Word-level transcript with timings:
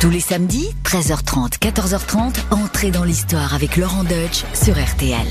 Tous 0.00 0.10
les 0.10 0.20
samedis, 0.20 0.70
13h30, 0.84 1.58
14h30, 1.58 2.36
entrez 2.52 2.92
dans 2.92 3.02
l'histoire 3.02 3.52
avec 3.52 3.76
Laurent 3.76 4.04
Deutsch 4.04 4.44
sur 4.54 4.74
RTL. 4.80 5.26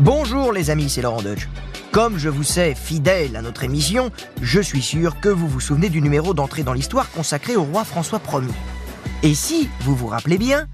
Bonjour 0.00 0.52
les 0.52 0.70
amis, 0.70 0.90
c'est 0.90 1.00
Laurent 1.02 1.22
Deutsch. 1.22 1.48
Comme 1.92 2.18
je 2.18 2.28
vous 2.28 2.42
sais 2.42 2.74
fidèle 2.74 3.36
à 3.36 3.42
notre 3.42 3.62
émission, 3.62 4.10
je 4.42 4.60
suis 4.60 4.82
sûr 4.82 5.20
que 5.20 5.28
vous 5.28 5.46
vous 5.46 5.60
souvenez 5.60 5.88
du 5.88 6.02
numéro 6.02 6.34
d'entrée 6.34 6.64
dans 6.64 6.72
l'histoire 6.72 7.08
consacré 7.12 7.54
au 7.54 7.62
roi 7.62 7.84
François 7.84 8.20
Ier. 8.32 8.48
Et 9.22 9.36
si 9.36 9.68
vous 9.82 9.94
vous 9.94 10.08
rappelez 10.08 10.38
bien, 10.38 10.66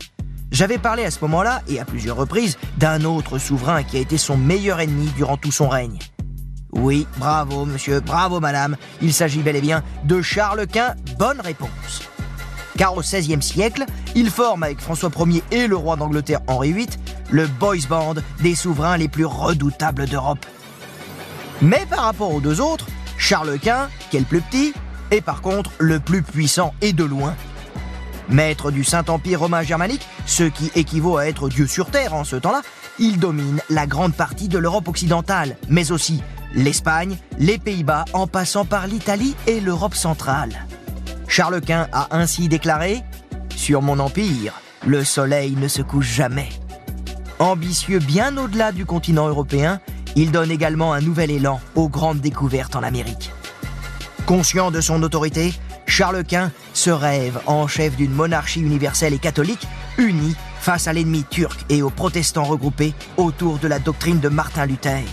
j'avais 0.50 0.78
parlé 0.78 1.04
à 1.04 1.10
ce 1.10 1.18
moment-là, 1.20 1.60
et 1.68 1.78
à 1.78 1.84
plusieurs 1.84 2.16
reprises, 2.16 2.56
d'un 2.78 3.04
autre 3.04 3.36
souverain 3.36 3.82
qui 3.82 3.98
a 3.98 4.00
été 4.00 4.16
son 4.16 4.38
meilleur 4.38 4.80
ennemi 4.80 5.10
durant 5.14 5.36
tout 5.36 5.52
son 5.52 5.68
règne. 5.68 5.98
Oui, 6.72 7.06
bravo 7.18 7.64
monsieur, 7.66 8.00
bravo 8.00 8.40
madame, 8.40 8.76
il 9.00 9.12
s'agit 9.12 9.42
bel 9.42 9.56
et 9.56 9.60
bien 9.60 9.82
de 10.04 10.22
Charles 10.22 10.66
Quint, 10.66 10.94
bonne 11.18 11.40
réponse. 11.40 12.02
Car 12.78 12.96
au 12.96 13.02
XVIe 13.02 13.42
siècle, 13.42 13.84
il 14.14 14.30
forme 14.30 14.62
avec 14.62 14.80
François 14.80 15.10
Ier 15.26 15.44
et 15.50 15.66
le 15.66 15.76
roi 15.76 15.96
d'Angleterre 15.96 16.40
Henri 16.46 16.72
VIII 16.72 16.88
le 17.30 17.46
boys 17.46 17.86
band 17.88 18.14
des 18.42 18.54
souverains 18.54 18.96
les 18.96 19.08
plus 19.08 19.24
redoutables 19.24 20.06
d'Europe. 20.06 20.44
Mais 21.60 21.86
par 21.88 22.00
rapport 22.00 22.32
aux 22.32 22.40
deux 22.40 22.60
autres, 22.60 22.86
Charles 23.16 23.58
Quint, 23.58 23.88
qui 24.10 24.16
est 24.16 24.20
le 24.20 24.26
plus 24.26 24.40
petit, 24.40 24.74
est 25.10 25.20
par 25.20 25.40
contre 25.40 25.70
le 25.78 25.98
plus 25.98 26.22
puissant 26.22 26.74
et 26.80 26.92
de 26.92 27.04
loin. 27.04 27.34
Maître 28.28 28.70
du 28.70 28.84
Saint-Empire 28.84 29.40
romain 29.40 29.62
germanique, 29.62 30.06
ce 30.26 30.44
qui 30.44 30.70
équivaut 30.74 31.16
à 31.16 31.26
être 31.26 31.48
Dieu 31.48 31.66
sur 31.66 31.90
Terre 31.90 32.14
en 32.14 32.24
ce 32.24 32.36
temps-là, 32.36 32.62
il 32.98 33.18
domine 33.18 33.60
la 33.70 33.86
grande 33.86 34.14
partie 34.14 34.48
de 34.48 34.58
l'Europe 34.58 34.88
occidentale, 34.88 35.56
mais 35.68 35.92
aussi 35.92 36.22
l'Espagne, 36.54 37.16
les 37.38 37.58
Pays-Bas, 37.58 38.04
en 38.12 38.26
passant 38.26 38.64
par 38.64 38.86
l'Italie 38.86 39.34
et 39.46 39.60
l'Europe 39.60 39.94
centrale. 39.94 40.66
Charles 41.28 41.60
Quint 41.60 41.88
a 41.92 42.08
ainsi 42.10 42.48
déclaré 42.48 43.02
Sur 43.56 43.82
mon 43.82 43.98
empire, 43.98 44.54
le 44.86 45.04
soleil 45.04 45.56
ne 45.56 45.68
se 45.68 45.82
couche 45.82 46.12
jamais. 46.12 46.48
Ambitieux 47.38 47.98
bien 47.98 48.36
au-delà 48.36 48.72
du 48.72 48.84
continent 48.84 49.28
européen, 49.28 49.80
il 50.14 50.30
donne 50.30 50.50
également 50.50 50.92
un 50.92 51.00
nouvel 51.00 51.30
élan 51.30 51.60
aux 51.74 51.88
grandes 51.88 52.20
découvertes 52.20 52.76
en 52.76 52.82
Amérique. 52.82 53.30
Conscient 54.26 54.70
de 54.70 54.80
son 54.80 55.02
autorité, 55.02 55.54
Charles 55.86 56.24
Quint 56.24 56.52
se 56.74 56.90
rêve 56.90 57.40
en 57.46 57.66
chef 57.66 57.96
d'une 57.96 58.12
monarchie 58.12 58.60
universelle 58.60 59.14
et 59.14 59.18
catholique 59.18 59.66
unie 59.98 60.36
face 60.60 60.86
à 60.86 60.92
l'ennemi 60.92 61.24
turc 61.24 61.64
et 61.68 61.82
aux 61.82 61.90
protestants 61.90 62.44
regroupés 62.44 62.94
autour 63.16 63.58
de 63.58 63.68
la 63.68 63.78
doctrine 63.78 64.20
de 64.20 64.28
Martin 64.28 64.66
Luther. 64.66 65.04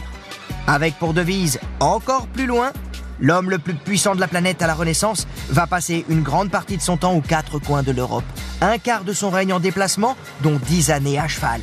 Avec 0.69 0.99
pour 0.99 1.15
devise 1.15 1.59
encore 1.79 2.27
plus 2.27 2.45
loin, 2.45 2.71
l'homme 3.19 3.49
le 3.49 3.57
plus 3.57 3.73
puissant 3.73 4.13
de 4.13 4.19
la 4.19 4.27
planète 4.27 4.61
à 4.61 4.67
la 4.67 4.75
Renaissance 4.75 5.27
va 5.49 5.65
passer 5.65 6.05
une 6.09 6.21
grande 6.21 6.51
partie 6.51 6.77
de 6.77 6.81
son 6.83 6.95
temps 6.95 7.13
aux 7.13 7.21
quatre 7.21 7.57
coins 7.57 7.81
de 7.81 7.91
l'Europe, 7.91 8.23
un 8.61 8.77
quart 8.77 9.03
de 9.03 9.11
son 9.11 9.31
règne 9.31 9.51
en 9.51 9.59
déplacement, 9.59 10.15
dont 10.43 10.59
dix 10.67 10.91
années 10.91 11.17
à 11.17 11.27
cheval. 11.27 11.61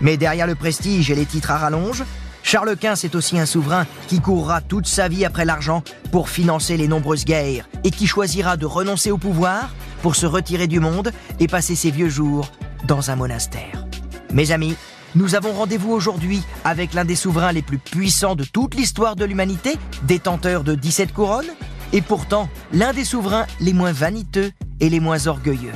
Mais 0.00 0.16
derrière 0.16 0.46
le 0.46 0.54
prestige 0.54 1.10
et 1.10 1.14
les 1.14 1.26
titres 1.26 1.50
à 1.50 1.58
rallonge, 1.58 2.02
Charles 2.42 2.78
Quint 2.78 2.96
c'est 2.96 3.14
aussi 3.14 3.38
un 3.38 3.44
souverain 3.44 3.86
qui 4.08 4.20
courra 4.20 4.62
toute 4.62 4.86
sa 4.86 5.06
vie 5.06 5.26
après 5.26 5.44
l'argent 5.44 5.82
pour 6.10 6.30
financer 6.30 6.78
les 6.78 6.88
nombreuses 6.88 7.26
guerres 7.26 7.68
et 7.84 7.90
qui 7.90 8.06
choisira 8.06 8.56
de 8.56 8.64
renoncer 8.64 9.10
au 9.10 9.18
pouvoir 9.18 9.74
pour 10.00 10.16
se 10.16 10.24
retirer 10.24 10.66
du 10.66 10.80
monde 10.80 11.12
et 11.40 11.46
passer 11.46 11.76
ses 11.76 11.90
vieux 11.90 12.08
jours 12.08 12.50
dans 12.86 13.10
un 13.10 13.16
monastère. 13.16 13.84
Mes 14.32 14.50
amis, 14.50 14.76
nous 15.14 15.34
avons 15.34 15.52
rendez-vous 15.52 15.92
aujourd'hui 15.92 16.42
avec 16.64 16.92
l'un 16.94 17.04
des 17.04 17.14
souverains 17.14 17.52
les 17.52 17.62
plus 17.62 17.78
puissants 17.78 18.34
de 18.34 18.44
toute 18.44 18.74
l'histoire 18.74 19.16
de 19.16 19.24
l'humanité, 19.24 19.76
détenteur 20.02 20.64
de 20.64 20.74
17 20.74 21.12
couronnes, 21.12 21.50
et 21.92 22.02
pourtant 22.02 22.48
l'un 22.72 22.92
des 22.92 23.04
souverains 23.04 23.46
les 23.60 23.72
moins 23.72 23.92
vaniteux 23.92 24.50
et 24.80 24.88
les 24.88 25.00
moins 25.00 25.26
orgueilleux. 25.26 25.72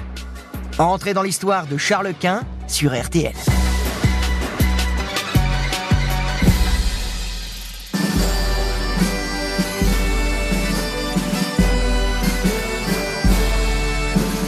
Entrez 0.79 1.15
dans 1.15 1.23
l'histoire 1.23 1.67
de 1.67 1.77
Charles 1.77 2.15
Quint 2.19 2.43
sur 2.67 2.99
RTL. 2.99 3.35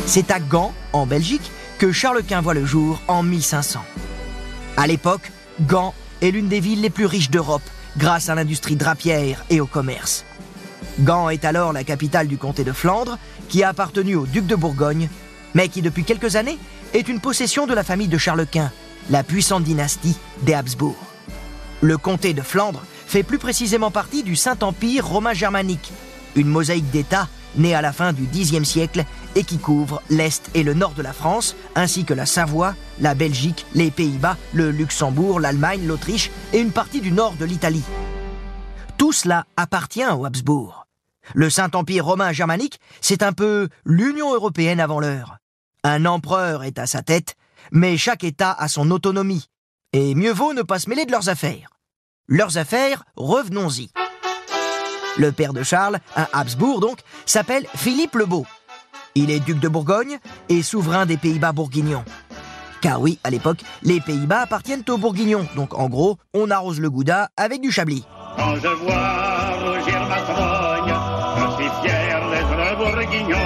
C'est 0.06 0.32
à 0.32 0.40
Gand, 0.40 0.74
en 0.92 1.06
Belgique, 1.06 1.52
que 1.78 1.92
Charles 1.92 2.24
Quint 2.24 2.40
voit 2.40 2.54
le 2.54 2.66
jour 2.66 3.00
en 3.06 3.22
1500. 3.22 3.80
À 4.76 4.86
l'époque, 4.86 5.30
Gand 5.62 5.94
est 6.22 6.30
l'une 6.30 6.48
des 6.48 6.60
villes 6.60 6.80
les 6.80 6.90
plus 6.90 7.06
riches 7.06 7.30
d'Europe 7.30 7.62
grâce 7.96 8.28
à 8.28 8.34
l'industrie 8.34 8.76
drapière 8.76 9.44
et 9.50 9.60
au 9.60 9.66
commerce. 9.66 10.24
Gand 11.00 11.28
est 11.28 11.44
alors 11.44 11.72
la 11.72 11.84
capitale 11.84 12.28
du 12.28 12.38
comté 12.38 12.64
de 12.64 12.72
Flandre, 12.72 13.18
qui 13.48 13.62
a 13.62 13.68
appartenu 13.68 14.14
au 14.16 14.26
duc 14.26 14.46
de 14.46 14.56
Bourgogne, 14.56 15.08
mais 15.54 15.68
qui 15.68 15.82
depuis 15.82 16.04
quelques 16.04 16.36
années 16.36 16.58
est 16.94 17.08
une 17.08 17.20
possession 17.20 17.66
de 17.66 17.74
la 17.74 17.84
famille 17.84 18.08
de 18.08 18.18
Charles 18.18 18.46
Quint, 18.46 18.70
la 19.10 19.22
puissante 19.22 19.64
dynastie 19.64 20.16
des 20.42 20.54
Habsbourg. 20.54 20.96
Le 21.80 21.96
comté 21.96 22.34
de 22.34 22.42
Flandre 22.42 22.82
fait 23.06 23.22
plus 23.22 23.38
précisément 23.38 23.90
partie 23.90 24.22
du 24.22 24.36
Saint-Empire 24.36 25.06
romain 25.06 25.32
germanique, 25.32 25.92
une 26.36 26.48
mosaïque 26.48 26.90
d'États 26.90 27.28
née 27.56 27.74
à 27.74 27.82
la 27.82 27.92
fin 27.92 28.12
du 28.12 28.26
Xe 28.26 28.62
siècle 28.62 29.04
et 29.36 29.44
qui 29.44 29.58
couvre 29.58 30.02
l'Est 30.10 30.50
et 30.54 30.62
le 30.62 30.74
Nord 30.74 30.92
de 30.92 31.02
la 31.02 31.12
France, 31.12 31.56
ainsi 31.74 32.04
que 32.04 32.14
la 32.14 32.26
Savoie, 32.26 32.74
la 33.00 33.14
Belgique, 33.14 33.66
les 33.74 33.90
Pays-Bas, 33.90 34.36
le 34.52 34.70
Luxembourg, 34.70 35.40
l'Allemagne, 35.40 35.86
l'Autriche 35.86 36.30
et 36.52 36.58
une 36.58 36.72
partie 36.72 37.00
du 37.00 37.12
nord 37.12 37.34
de 37.34 37.44
l'Italie. 37.44 37.84
Tout 38.98 39.12
cela 39.12 39.46
appartient 39.56 40.06
aux 40.06 40.26
Habsbourg. 40.26 40.86
Le 41.34 41.48
Saint-Empire 41.48 42.04
romain 42.04 42.32
germanique, 42.32 42.80
c'est 43.00 43.22
un 43.22 43.32
peu 43.32 43.68
l'Union 43.84 44.34
européenne 44.34 44.80
avant 44.80 45.00
l'heure. 45.00 45.38
Un 45.84 46.04
empereur 46.04 46.64
est 46.64 46.78
à 46.78 46.86
sa 46.86 47.02
tête, 47.02 47.36
mais 47.72 47.96
chaque 47.96 48.24
État 48.24 48.52
a 48.52 48.68
son 48.68 48.90
autonomie. 48.90 49.46
Et 49.92 50.14
mieux 50.14 50.32
vaut 50.32 50.52
ne 50.52 50.62
pas 50.62 50.78
se 50.78 50.88
mêler 50.88 51.06
de 51.06 51.12
leurs 51.12 51.28
affaires. 51.28 51.70
Leurs 52.28 52.58
affaires, 52.58 53.04
revenons-y. 53.16 53.90
Le 55.18 55.32
père 55.32 55.52
de 55.52 55.62
Charles, 55.62 55.98
un 56.16 56.28
Habsbourg 56.32 56.80
donc, 56.80 57.00
s'appelle 57.26 57.66
Philippe 57.74 58.14
le 58.14 58.26
Beau. 58.26 58.46
Il 59.14 59.30
est 59.30 59.40
duc 59.40 59.58
de 59.58 59.68
Bourgogne 59.68 60.18
et 60.48 60.62
souverain 60.62 61.06
des 61.06 61.16
Pays-Bas 61.16 61.52
bourguignons. 61.52 62.04
Car 62.80 63.00
oui, 63.00 63.18
à 63.24 63.30
l'époque, 63.30 63.58
les 63.82 64.00
Pays-Bas 64.00 64.40
appartiennent 64.40 64.84
aux 64.88 64.98
Bourguignons, 64.98 65.46
donc 65.54 65.78
en 65.78 65.88
gros, 65.88 66.18
on 66.32 66.50
arrose 66.50 66.80
le 66.80 66.88
gouda 66.88 67.28
avec 67.36 67.60
du 67.60 67.70
chablis. 67.70 68.04
Quand 68.36 68.54
je 68.56 68.68
vois 68.68 69.50
rougir 69.58 70.00
ma 70.08 70.20
trogne, 70.22 70.94
je 71.36 71.56
suis 71.56 71.70
fier 71.82 72.30
d'être 72.30 72.78
bourguignon. 72.78 73.36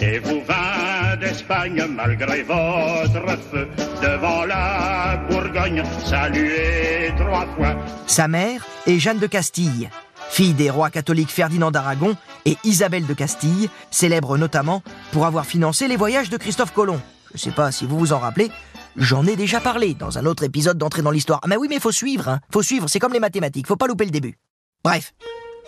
Et 0.00 0.18
vous 0.18 0.40
vins 0.46 1.16
d'Espagne, 1.16 1.84
malgré 1.88 2.42
votre 2.42 3.38
feu, 3.50 3.68
devant 4.02 4.44
la 4.44 5.16
Bourgogne, 5.28 5.82
saluez 6.04 7.12
trois 7.18 7.46
fois. 7.56 7.74
Sa 8.06 8.28
mère 8.28 8.64
est 8.86 8.98
Jeanne 8.98 9.18
de 9.18 9.26
Castille, 9.26 9.88
fille 10.34 10.52
des 10.52 10.68
rois 10.68 10.90
catholiques 10.90 11.30
Ferdinand 11.30 11.70
d'Aragon 11.70 12.16
et 12.44 12.56
Isabelle 12.64 13.06
de 13.06 13.14
Castille, 13.14 13.70
célèbre 13.92 14.36
notamment 14.36 14.82
pour 15.12 15.26
avoir 15.26 15.46
financé 15.46 15.86
les 15.86 15.96
voyages 15.96 16.28
de 16.28 16.36
Christophe 16.36 16.72
Colomb. 16.72 17.00
Je 17.28 17.34
ne 17.34 17.38
sais 17.38 17.50
pas 17.52 17.70
si 17.70 17.86
vous 17.86 17.96
vous 17.96 18.12
en 18.12 18.18
rappelez, 18.18 18.50
j'en 18.96 19.24
ai 19.28 19.36
déjà 19.36 19.60
parlé 19.60 19.94
dans 19.94 20.18
un 20.18 20.26
autre 20.26 20.42
épisode 20.42 20.76
d'entrée 20.76 21.02
dans 21.02 21.12
l'histoire. 21.12 21.38
Ah 21.44 21.46
mais 21.46 21.56
oui, 21.56 21.68
mais 21.70 21.78
faut 21.78 21.92
suivre, 21.92 22.28
hein. 22.28 22.40
faut 22.52 22.62
suivre, 22.62 22.88
c'est 22.88 22.98
comme 22.98 23.12
les 23.12 23.20
mathématiques, 23.20 23.68
faut 23.68 23.76
pas 23.76 23.86
louper 23.86 24.06
le 24.06 24.10
début. 24.10 24.36
Bref, 24.82 25.14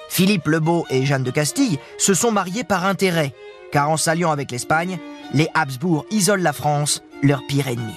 Philippe 0.09 0.49
le 0.49 0.59
Beau 0.59 0.85
et 0.91 1.07
Jeanne 1.07 1.23
de 1.23 1.31
Castille 1.31 1.79
se 1.97 2.13
sont 2.13 2.33
mariés 2.33 2.65
par 2.65 2.87
intérêt, 2.87 3.33
car 3.71 3.89
en 3.89 3.97
s'alliant 3.97 4.33
avec 4.33 4.51
l'Espagne, 4.51 4.99
les 5.33 5.49
Habsbourg 5.55 6.07
isolent 6.11 6.43
la 6.43 6.53
France, 6.53 7.05
leur 7.23 7.47
pire 7.47 7.69
ennemi. 7.69 7.95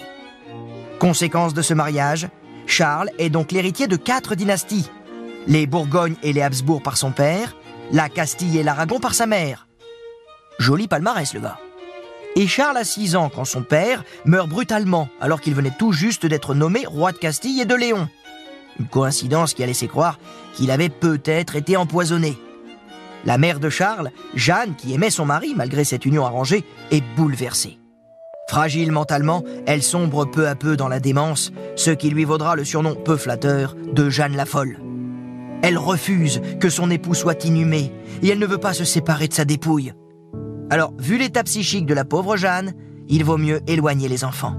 Conséquence 0.99 1.55
de 1.55 1.63
ce 1.63 1.73
mariage, 1.73 2.27
Charles 2.67 3.09
est 3.17 3.31
donc 3.31 3.51
l'héritier 3.51 3.87
de 3.87 3.95
quatre 3.95 4.35
dynasties, 4.35 4.91
les 5.49 5.65
Bourgognes 5.65 6.15
et 6.21 6.31
les 6.31 6.43
Habsbourg 6.43 6.81
par 6.81 6.95
son 6.95 7.11
père, 7.11 7.55
la 7.91 8.07
Castille 8.07 8.59
et 8.59 8.63
l'Aragon 8.63 8.99
par 8.99 9.15
sa 9.15 9.25
mère. 9.25 9.67
Joli 10.59 10.87
palmarès, 10.87 11.33
le 11.33 11.41
gars. 11.41 11.57
Et 12.35 12.47
Charles 12.47 12.77
a 12.77 12.83
6 12.83 13.15
ans 13.15 13.31
quand 13.33 13.45
son 13.45 13.63
père 13.63 14.03
meurt 14.25 14.47
brutalement, 14.47 15.09
alors 15.19 15.41
qu'il 15.41 15.55
venait 15.55 15.73
tout 15.77 15.91
juste 15.91 16.27
d'être 16.27 16.53
nommé 16.53 16.85
roi 16.85 17.11
de 17.11 17.17
Castille 17.17 17.59
et 17.59 17.65
de 17.65 17.73
Léon. 17.73 18.07
Une 18.79 18.87
coïncidence 18.87 19.55
qui 19.55 19.63
a 19.63 19.65
laissé 19.65 19.87
croire 19.87 20.19
qu'il 20.53 20.69
avait 20.69 20.89
peut-être 20.89 21.55
été 21.55 21.75
empoisonné. 21.75 22.37
La 23.25 23.39
mère 23.39 23.59
de 23.59 23.69
Charles, 23.69 24.11
Jeanne, 24.35 24.75
qui 24.75 24.93
aimait 24.93 25.09
son 25.09 25.25
mari 25.25 25.53
malgré 25.55 25.83
cette 25.83 26.05
union 26.05 26.25
arrangée, 26.25 26.63
est 26.91 27.03
bouleversée. 27.17 27.79
Fragile 28.47 28.91
mentalement, 28.91 29.43
elle 29.65 29.83
sombre 29.83 30.25
peu 30.25 30.47
à 30.47 30.55
peu 30.55 30.77
dans 30.77 30.87
la 30.87 30.99
démence, 30.99 31.51
ce 31.75 31.91
qui 31.91 32.11
lui 32.11 32.23
vaudra 32.23 32.55
le 32.55 32.63
surnom 32.63 32.95
peu 32.95 33.17
flatteur 33.17 33.75
de 33.75 34.09
Jeanne 34.09 34.35
la 34.35 34.45
folle. 34.45 34.77
Elle 35.61 35.77
refuse 35.77 36.41
que 36.59 36.69
son 36.69 36.89
époux 36.89 37.13
soit 37.13 37.45
inhumé 37.45 37.91
et 38.21 38.29
elle 38.29 38.39
ne 38.39 38.45
veut 38.45 38.57
pas 38.57 38.73
se 38.73 38.85
séparer 38.85 39.27
de 39.27 39.33
sa 39.33 39.45
dépouille. 39.45 39.93
Alors, 40.69 40.93
vu 40.99 41.17
l'état 41.17 41.43
psychique 41.43 41.85
de 41.85 41.93
la 41.93 42.05
pauvre 42.05 42.37
Jeanne, 42.37 42.73
il 43.07 43.23
vaut 43.23 43.37
mieux 43.37 43.61
éloigner 43.67 44.07
les 44.07 44.23
enfants. 44.23 44.55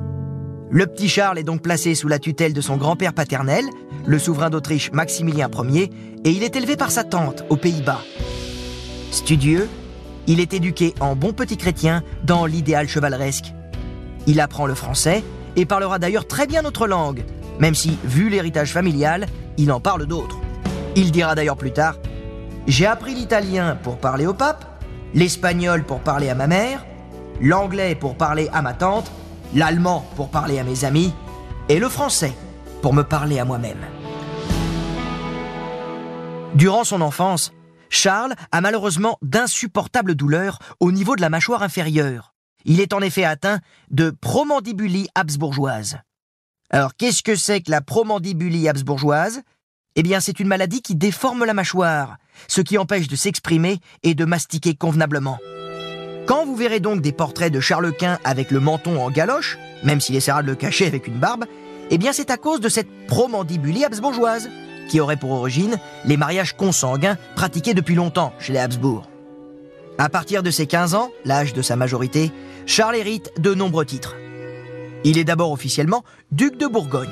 Le 0.70 0.87
petit 0.87 1.08
Charles 1.08 1.38
est 1.38 1.44
donc 1.44 1.62
placé 1.62 1.94
sous 1.94 2.08
la 2.08 2.19
tutelle 2.19 2.52
de 2.52 2.61
son 2.61 2.76
grand-père 2.76 3.14
paternel, 3.14 3.64
le 4.06 4.19
souverain 4.19 4.50
d'Autriche 4.50 4.93
Maximilien 4.93 5.49
Ier, 5.69 5.91
et 6.25 6.31
il 6.31 6.43
est 6.43 6.56
élevé 6.56 6.76
par 6.76 6.91
sa 6.91 7.05
tante 7.05 7.44
aux 7.49 7.56
Pays-Bas. 7.56 8.02
Studieux, 9.11 9.69
Il 10.26 10.38
est 10.38 10.55
éduqué 10.55 10.94
en 11.00 11.17
bon 11.17 11.32
petit 11.32 11.56
chrétien 11.56 12.05
dans 12.25 12.47
l'idéal 12.47 12.88
chevaleresque. 12.88 13.52
Il 14.26 14.38
apprend 14.38 14.67
le 14.67 14.75
français 14.75 15.25
et 15.56 15.64
parlera 15.64 15.99
d'ailleurs 15.99 16.29
très 16.29 16.47
bien 16.47 16.62
notre 16.62 16.87
langue, 16.87 17.25
même 17.58 17.75
si, 17.75 17.99
vu 18.05 18.29
l'héritage 18.29 18.73
familial, 18.73 19.26
il 19.58 19.73
en 19.73 19.81
parle 19.81 20.06
d'autres. 20.06 20.39
Il 20.96 21.12
dira 21.12 21.34
d'ailleurs 21.34 21.56
plus 21.56 21.72
tard 21.72 21.96
J'ai 22.66 22.87
appris 22.87 23.14
l'italien 23.14 23.76
pour 23.76 23.98
parler 23.98 24.26
au 24.26 24.34
pape, 24.34 24.84
l'espagnol 25.14 25.84
pour 25.84 26.00
parler 26.00 26.28
à 26.28 26.34
ma 26.34 26.46
mère, 26.46 26.84
l'anglais 27.40 27.94
pour 27.94 28.16
parler 28.16 28.48
à 28.52 28.62
ma 28.62 28.75
tante, 28.75 29.10
l'allemand 29.54 30.06
pour 30.16 30.31
parler 30.31 30.58
à 30.58 30.64
mes 30.64 30.84
amis, 30.84 31.12
et 31.69 31.78
le 31.78 31.88
français 31.88 32.32
pour 32.82 32.94
me 32.94 33.02
parler 33.02 33.38
à 33.38 33.44
moi-même. 33.44 33.84
Durant 36.54 36.84
son 36.84 37.00
enfance, 37.00 37.52
Charles 37.88 38.34
a 38.50 38.60
malheureusement 38.60 39.19
d'insupportables 39.22 40.14
douleurs 40.14 40.58
au 40.81 40.90
niveau 40.90 41.16
de 41.16 41.20
la 41.20 41.31
mâchoire 41.31 41.62
inférieure. 41.62 42.34
Il 42.64 42.81
est 42.81 42.92
en 42.92 43.00
effet 43.00 43.25
atteint 43.25 43.60
de 43.90 44.10
promandibulie 44.10 45.08
habsbourgeoise. 45.14 45.98
Alors 46.70 46.94
qu'est-ce 46.96 47.22
que 47.22 47.37
c'est 47.37 47.62
que 47.62 47.70
la 47.70 47.81
promandibulie 47.81 48.69
habsbourgeoise? 48.69 49.42
Eh 49.96 50.02
bien 50.02 50.20
c'est 50.20 50.40
une 50.40 50.48
maladie 50.48 50.82
qui 50.82 50.94
déforme 50.94 51.44
la 51.44 51.54
mâchoire, 51.54 52.16
ce 52.48 52.60
qui 52.60 52.78
empêche 52.78 53.08
de 53.08 53.16
s'exprimer 53.16 53.81
et 54.02 54.14
de 54.14 54.25
mastiquer 54.25 54.75
convenablement. 54.75 55.38
Quand 56.26 56.46
vous 56.46 56.54
verrez 56.54 56.78
donc 56.78 57.00
des 57.00 57.12
portraits 57.12 57.52
de 57.52 57.58
Charles 57.58 57.92
Quint 57.96 58.19
avec 58.22 58.52
le 58.52 58.60
menton 58.60 59.02
en 59.02 59.10
galoche, 59.10 59.58
même 59.82 60.00
s'il 60.00 60.14
essaiera 60.14 60.42
de 60.42 60.46
le 60.46 60.54
cacher 60.54 60.87
avec 60.87 61.08
une 61.08 61.19
barbe, 61.19 61.44
eh 61.90 61.98
bien 61.98 62.12
c'est 62.12 62.31
à 62.31 62.37
cause 62.37 62.60
de 62.60 62.69
cette 62.69 63.06
promandibulie 63.08 63.84
habsbourgeoise, 63.84 64.48
qui 64.88 65.00
aurait 65.00 65.16
pour 65.16 65.32
origine 65.32 65.76
les 66.04 66.16
mariages 66.16 66.56
consanguins 66.56 67.19
pratiqués 67.34 67.75
depuis 67.75 67.94
longtemps 67.94 68.32
chez 68.38 68.52
les 68.52 68.58
Habsbourg. 68.58 69.08
À 69.98 70.08
partir 70.08 70.42
de 70.42 70.50
ses 70.50 70.66
15 70.66 70.94
ans, 70.94 71.10
l'âge 71.25 71.52
de 71.52 71.62
sa 71.62 71.76
majorité, 71.76 72.32
Charles 72.64 72.96
hérite 72.96 73.32
de 73.38 73.54
nombreux 73.54 73.84
titres. 73.84 74.16
Il 75.04 75.19
est 75.19 75.25
d'abord 75.25 75.52
officiellement 75.52 76.04
duc 76.32 76.56
de 76.56 76.66
Bourgogne. 76.66 77.08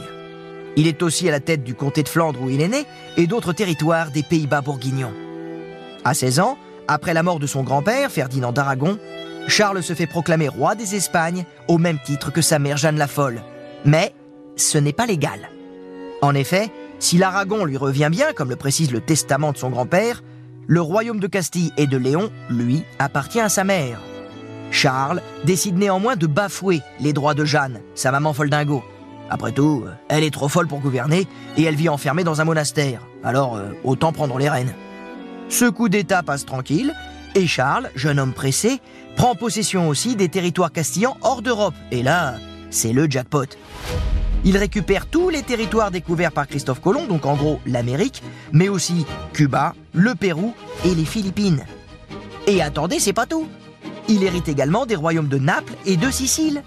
Il 0.77 0.87
est 0.87 1.03
aussi 1.03 1.29
à 1.29 1.33
la 1.33 1.41
tête 1.41 1.65
du 1.65 1.75
comté 1.75 2.03
de 2.03 2.09
Flandre 2.09 2.43
où 2.43 2.51
il 2.51 2.61
est 2.61 2.69
né 2.69 2.85
et 3.17 3.27
d'autres 3.27 3.53
territoires 3.53 4.11
des 4.11 4.23
Pays-Bas 4.23 4.61
bourguignons. 4.61 5.15
À 6.05 6.15
16 6.15 6.41
ans, 6.41 6.59
après 6.87 7.15
la 7.15 7.23
mort 7.23 7.39
de 7.39 7.47
son 7.47 7.63
grand-père, 7.63 8.11
Ferdinand 8.11 8.53
d'Aragon, 8.53 8.99
Charles 9.49 9.83
se 9.83 9.95
fait 9.95 10.07
proclamer 10.07 10.49
roi 10.49 10.75
des 10.75 10.95
Espagnes 10.95 11.45
au 11.69 11.79
même 11.79 11.99
titre 12.05 12.31
que 12.31 12.43
sa 12.43 12.59
mère 12.59 12.77
Jeanne 12.77 12.99
la 12.99 13.07
Folle. 13.07 13.43
Mais 13.85 14.15
ce 14.57 14.79
n'est 14.79 14.93
pas 14.93 15.07
légal. 15.07 15.51
En 16.23 16.35
effet, 16.35 16.71
si 16.99 17.17
l'Aragon 17.17 17.65
lui 17.65 17.77
revient 17.77 18.09
bien, 18.11 18.33
comme 18.33 18.51
le 18.51 18.57
précise 18.57 18.93
le 18.93 19.01
testament 19.01 19.53
de 19.53 19.59
son 19.59 19.71
grand-père, 19.71 20.23
le 20.67 20.81
royaume 20.81 21.21
de 21.21 21.27
Castille 21.27 21.73
et 21.77 21.87
de 21.87 21.97
Léon, 21.97 22.31
lui, 22.51 22.85
appartient 22.99 23.41
à 23.41 23.49
sa 23.49 23.65
mère. 23.65 24.01
Charles 24.71 25.23
décide 25.45 25.79
néanmoins 25.79 26.17
de 26.17 26.27
bafouer 26.27 26.81
les 27.01 27.13
droits 27.13 27.35
de 27.35 27.45
Jeanne, 27.45 27.81
sa 27.95 28.13
maman 28.13 28.33
folle 28.35 28.51
dingo. 28.51 28.85
Après 29.31 29.53
tout, 29.53 29.85
elle 30.09 30.25
est 30.25 30.31
trop 30.31 30.49
folle 30.49 30.69
pour 30.69 30.81
gouverner 30.81 31.27
et 31.57 31.63
elle 31.65 31.75
vit 31.75 31.89
enfermée 31.89 32.25
dans 32.25 32.41
un 32.41 32.45
monastère. 32.45 33.03
Alors, 33.23 33.57
euh, 33.57 33.73
autant 33.85 34.13
prendre 34.13 34.39
les 34.39 34.49
rênes. 34.49 34.73
Ce 35.49 35.65
coup 35.65 35.89
d'État 35.89 36.23
passe 36.23 36.47
tranquille 36.47 36.95
et 37.35 37.47
Charles, 37.47 37.91
jeune 37.95 38.19
homme 38.19 38.33
pressé, 38.33 38.81
prend 39.17 39.35
possession 39.35 39.89
aussi 39.89 40.17
des 40.17 40.29
territoires 40.29 40.73
castillans 40.73 41.17
hors 41.23 41.43
d'Europe. 41.43 41.75
Et 41.91 42.03
là, 42.03 42.35
c'est 42.71 42.93
le 42.93 43.09
jackpot. 43.09 43.47
Il 44.45 44.57
récupère 44.57 45.07
tous 45.07 45.31
les 45.31 45.43
territoires 45.43 45.91
découverts 45.91 46.33
par 46.33 46.47
Christophe 46.47 46.81
Colomb, 46.81 47.07
donc 47.07 47.27
en 47.27 47.35
gros 47.35 47.61
l'Amérique, 47.67 48.23
mais 48.53 48.69
aussi 48.69 49.05
Cuba, 49.33 49.75
le 49.93 50.15
Pérou 50.15 50.55
et 50.85 50.95
les 50.95 51.05
Philippines. 51.05 51.65
Et 52.47 52.63
attendez, 52.63 52.99
c'est 53.01 53.13
pas 53.13 53.27
tout. 53.27 53.49
Il 54.09 54.23
hérite 54.23 54.49
également 54.49 54.87
des 54.87 54.95
royaumes 54.95 55.29
de 55.29 55.39
Naples 55.39 55.75
et 55.85 55.97
de 55.97 56.11
Sicile. 56.11 56.63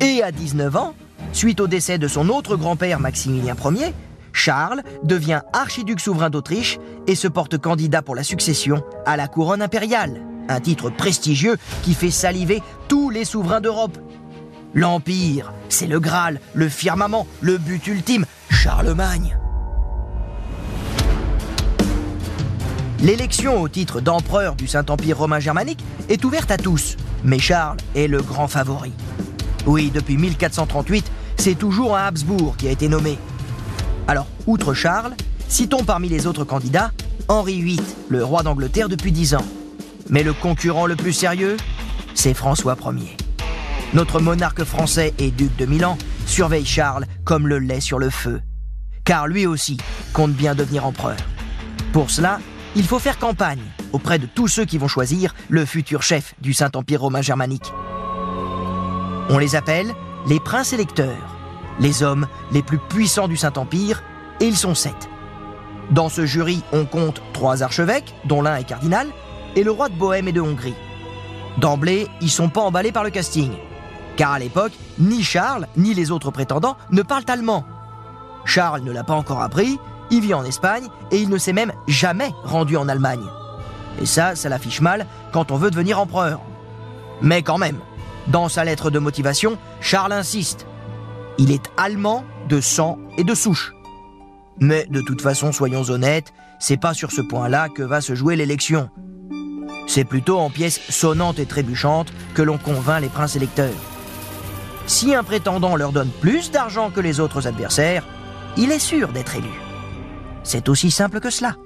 Et 0.00 0.22
à 0.22 0.30
19 0.30 0.76
ans, 0.76 0.94
suite 1.32 1.60
au 1.60 1.66
décès 1.66 1.98
de 1.98 2.08
son 2.08 2.28
autre 2.28 2.56
grand-père 2.56 3.00
Maximilien 3.00 3.54
Ier, 3.54 3.92
Charles 4.32 4.82
devient 5.02 5.40
archiduc 5.52 6.00
souverain 6.00 6.30
d'Autriche 6.30 6.78
et 7.06 7.14
se 7.14 7.28
porte 7.28 7.58
candidat 7.58 8.02
pour 8.02 8.14
la 8.14 8.22
succession 8.22 8.82
à 9.06 9.16
la 9.16 9.28
couronne 9.28 9.62
impériale, 9.62 10.20
un 10.48 10.60
titre 10.60 10.90
prestigieux 10.90 11.56
qui 11.82 11.94
fait 11.94 12.10
saliver 12.10 12.62
tous 12.88 13.10
les 13.10 13.24
souverains 13.24 13.60
d'Europe. 13.60 13.98
L'Empire, 14.74 15.52
c'est 15.68 15.86
le 15.86 15.98
Graal, 15.98 16.40
le 16.54 16.68
firmament, 16.68 17.26
le 17.40 17.58
but 17.58 17.86
ultime, 17.88 18.24
Charlemagne. 18.50 19.36
L'élection 23.02 23.62
au 23.62 23.68
titre 23.68 24.00
d'empereur 24.00 24.54
du 24.54 24.66
Saint-Empire 24.66 25.18
romain 25.18 25.40
germanique 25.40 25.82
est 26.08 26.24
ouverte 26.24 26.50
à 26.50 26.58
tous, 26.58 26.96
mais 27.24 27.38
Charles 27.38 27.78
est 27.96 28.06
le 28.08 28.20
grand 28.20 28.46
favori. 28.46 28.92
Oui, 29.66 29.90
depuis 29.92 30.16
1438, 30.16 31.10
c'est 31.40 31.54
toujours 31.54 31.96
un 31.96 32.04
Habsbourg 32.04 32.54
qui 32.58 32.68
a 32.68 32.70
été 32.70 32.86
nommé. 32.86 33.18
Alors, 34.06 34.26
outre 34.46 34.74
Charles, 34.74 35.14
citons 35.48 35.84
parmi 35.84 36.10
les 36.10 36.26
autres 36.26 36.44
candidats 36.44 36.92
Henri 37.28 37.62
VIII, 37.62 37.80
le 38.10 38.22
roi 38.22 38.42
d'Angleterre 38.42 38.90
depuis 38.90 39.10
dix 39.10 39.34
ans. 39.34 39.46
Mais 40.10 40.22
le 40.22 40.34
concurrent 40.34 40.84
le 40.84 40.96
plus 40.96 41.14
sérieux, 41.14 41.56
c'est 42.14 42.34
François 42.34 42.76
Ier. 42.84 43.16
Notre 43.94 44.20
monarque 44.20 44.64
français 44.64 45.14
et 45.18 45.30
duc 45.30 45.56
de 45.56 45.64
Milan 45.64 45.96
surveille 46.26 46.66
Charles 46.66 47.06
comme 47.24 47.48
le 47.48 47.58
lait 47.58 47.80
sur 47.80 47.98
le 47.98 48.10
feu. 48.10 48.42
Car 49.04 49.26
lui 49.26 49.46
aussi 49.46 49.78
compte 50.12 50.32
bien 50.32 50.54
devenir 50.54 50.84
empereur. 50.84 51.16
Pour 51.94 52.10
cela, 52.10 52.38
il 52.76 52.84
faut 52.84 52.98
faire 52.98 53.18
campagne 53.18 53.62
auprès 53.94 54.18
de 54.18 54.26
tous 54.26 54.48
ceux 54.48 54.66
qui 54.66 54.76
vont 54.76 54.88
choisir 54.88 55.34
le 55.48 55.64
futur 55.64 56.02
chef 56.02 56.34
du 56.42 56.52
Saint-Empire 56.52 57.00
romain 57.00 57.22
germanique. 57.22 57.72
On 59.30 59.38
les 59.38 59.56
appelle 59.56 59.94
les 60.26 60.40
princes 60.40 60.72
électeurs, 60.72 61.36
les 61.78 62.02
hommes 62.02 62.26
les 62.52 62.62
plus 62.62 62.78
puissants 62.78 63.28
du 63.28 63.36
Saint-Empire, 63.36 64.02
et 64.40 64.46
ils 64.46 64.56
sont 64.56 64.74
sept. 64.74 65.08
Dans 65.90 66.08
ce 66.08 66.24
jury, 66.24 66.62
on 66.72 66.84
compte 66.84 67.20
trois 67.32 67.62
archevêques, 67.62 68.14
dont 68.24 68.42
l'un 68.42 68.56
est 68.56 68.64
cardinal, 68.64 69.08
et 69.56 69.64
le 69.64 69.70
roi 69.70 69.88
de 69.88 69.94
Bohême 69.94 70.28
et 70.28 70.32
de 70.32 70.40
Hongrie. 70.40 70.74
D'emblée, 71.58 72.06
ils 72.20 72.30
sont 72.30 72.48
pas 72.48 72.60
emballés 72.60 72.92
par 72.92 73.04
le 73.04 73.10
casting. 73.10 73.52
Car 74.16 74.32
à 74.32 74.38
l'époque, 74.38 74.72
ni 74.98 75.22
Charles, 75.22 75.66
ni 75.76 75.94
les 75.94 76.10
autres 76.10 76.30
prétendants 76.30 76.76
ne 76.90 77.02
parlent 77.02 77.24
allemand. 77.28 77.64
Charles 78.44 78.82
ne 78.82 78.92
l'a 78.92 79.04
pas 79.04 79.14
encore 79.14 79.42
appris, 79.42 79.78
il 80.10 80.20
vit 80.20 80.34
en 80.34 80.44
Espagne 80.44 80.86
et 81.10 81.18
il 81.18 81.28
ne 81.28 81.38
s'est 81.38 81.52
même 81.52 81.72
jamais 81.88 82.30
rendu 82.44 82.76
en 82.76 82.88
Allemagne. 82.88 83.24
Et 84.00 84.06
ça, 84.06 84.34
ça 84.36 84.48
l'affiche 84.48 84.80
mal 84.80 85.06
quand 85.32 85.50
on 85.50 85.56
veut 85.56 85.70
devenir 85.70 86.00
empereur. 86.00 86.40
Mais 87.22 87.42
quand 87.42 87.58
même, 87.58 87.78
dans 88.28 88.48
sa 88.48 88.64
lettre 88.64 88.90
de 88.90 88.98
motivation, 88.98 89.58
Charles 89.80 90.12
insiste. 90.12 90.66
Il 91.38 91.50
est 91.50 91.70
allemand 91.76 92.24
de 92.48 92.60
sang 92.60 92.98
et 93.16 93.24
de 93.24 93.34
souche. 93.34 93.72
Mais 94.60 94.86
de 94.90 95.00
toute 95.00 95.22
façon, 95.22 95.52
soyons 95.52 95.82
honnêtes, 95.84 96.32
c'est 96.58 96.76
pas 96.76 96.94
sur 96.94 97.12
ce 97.12 97.22
point-là 97.22 97.68
que 97.68 97.82
va 97.82 98.00
se 98.00 98.14
jouer 98.14 98.36
l'élection. 98.36 98.90
C'est 99.86 100.04
plutôt 100.04 100.38
en 100.38 100.50
pièces 100.50 100.80
sonnantes 100.90 101.38
et 101.38 101.46
trébuchantes 101.46 102.12
que 102.34 102.42
l'on 102.42 102.58
convainc 102.58 103.00
les 103.00 103.08
princes 103.08 103.36
électeurs. 103.36 103.74
Si 104.86 105.14
un 105.14 105.24
prétendant 105.24 105.76
leur 105.76 105.92
donne 105.92 106.10
plus 106.20 106.50
d'argent 106.50 106.90
que 106.90 107.00
les 107.00 107.20
autres 107.20 107.46
adversaires, 107.46 108.06
il 108.56 108.70
est 108.70 108.78
sûr 108.78 109.08
d'être 109.08 109.36
élu. 109.36 109.50
C'est 110.42 110.68
aussi 110.68 110.90
simple 110.90 111.20
que 111.20 111.30
cela. 111.30 111.56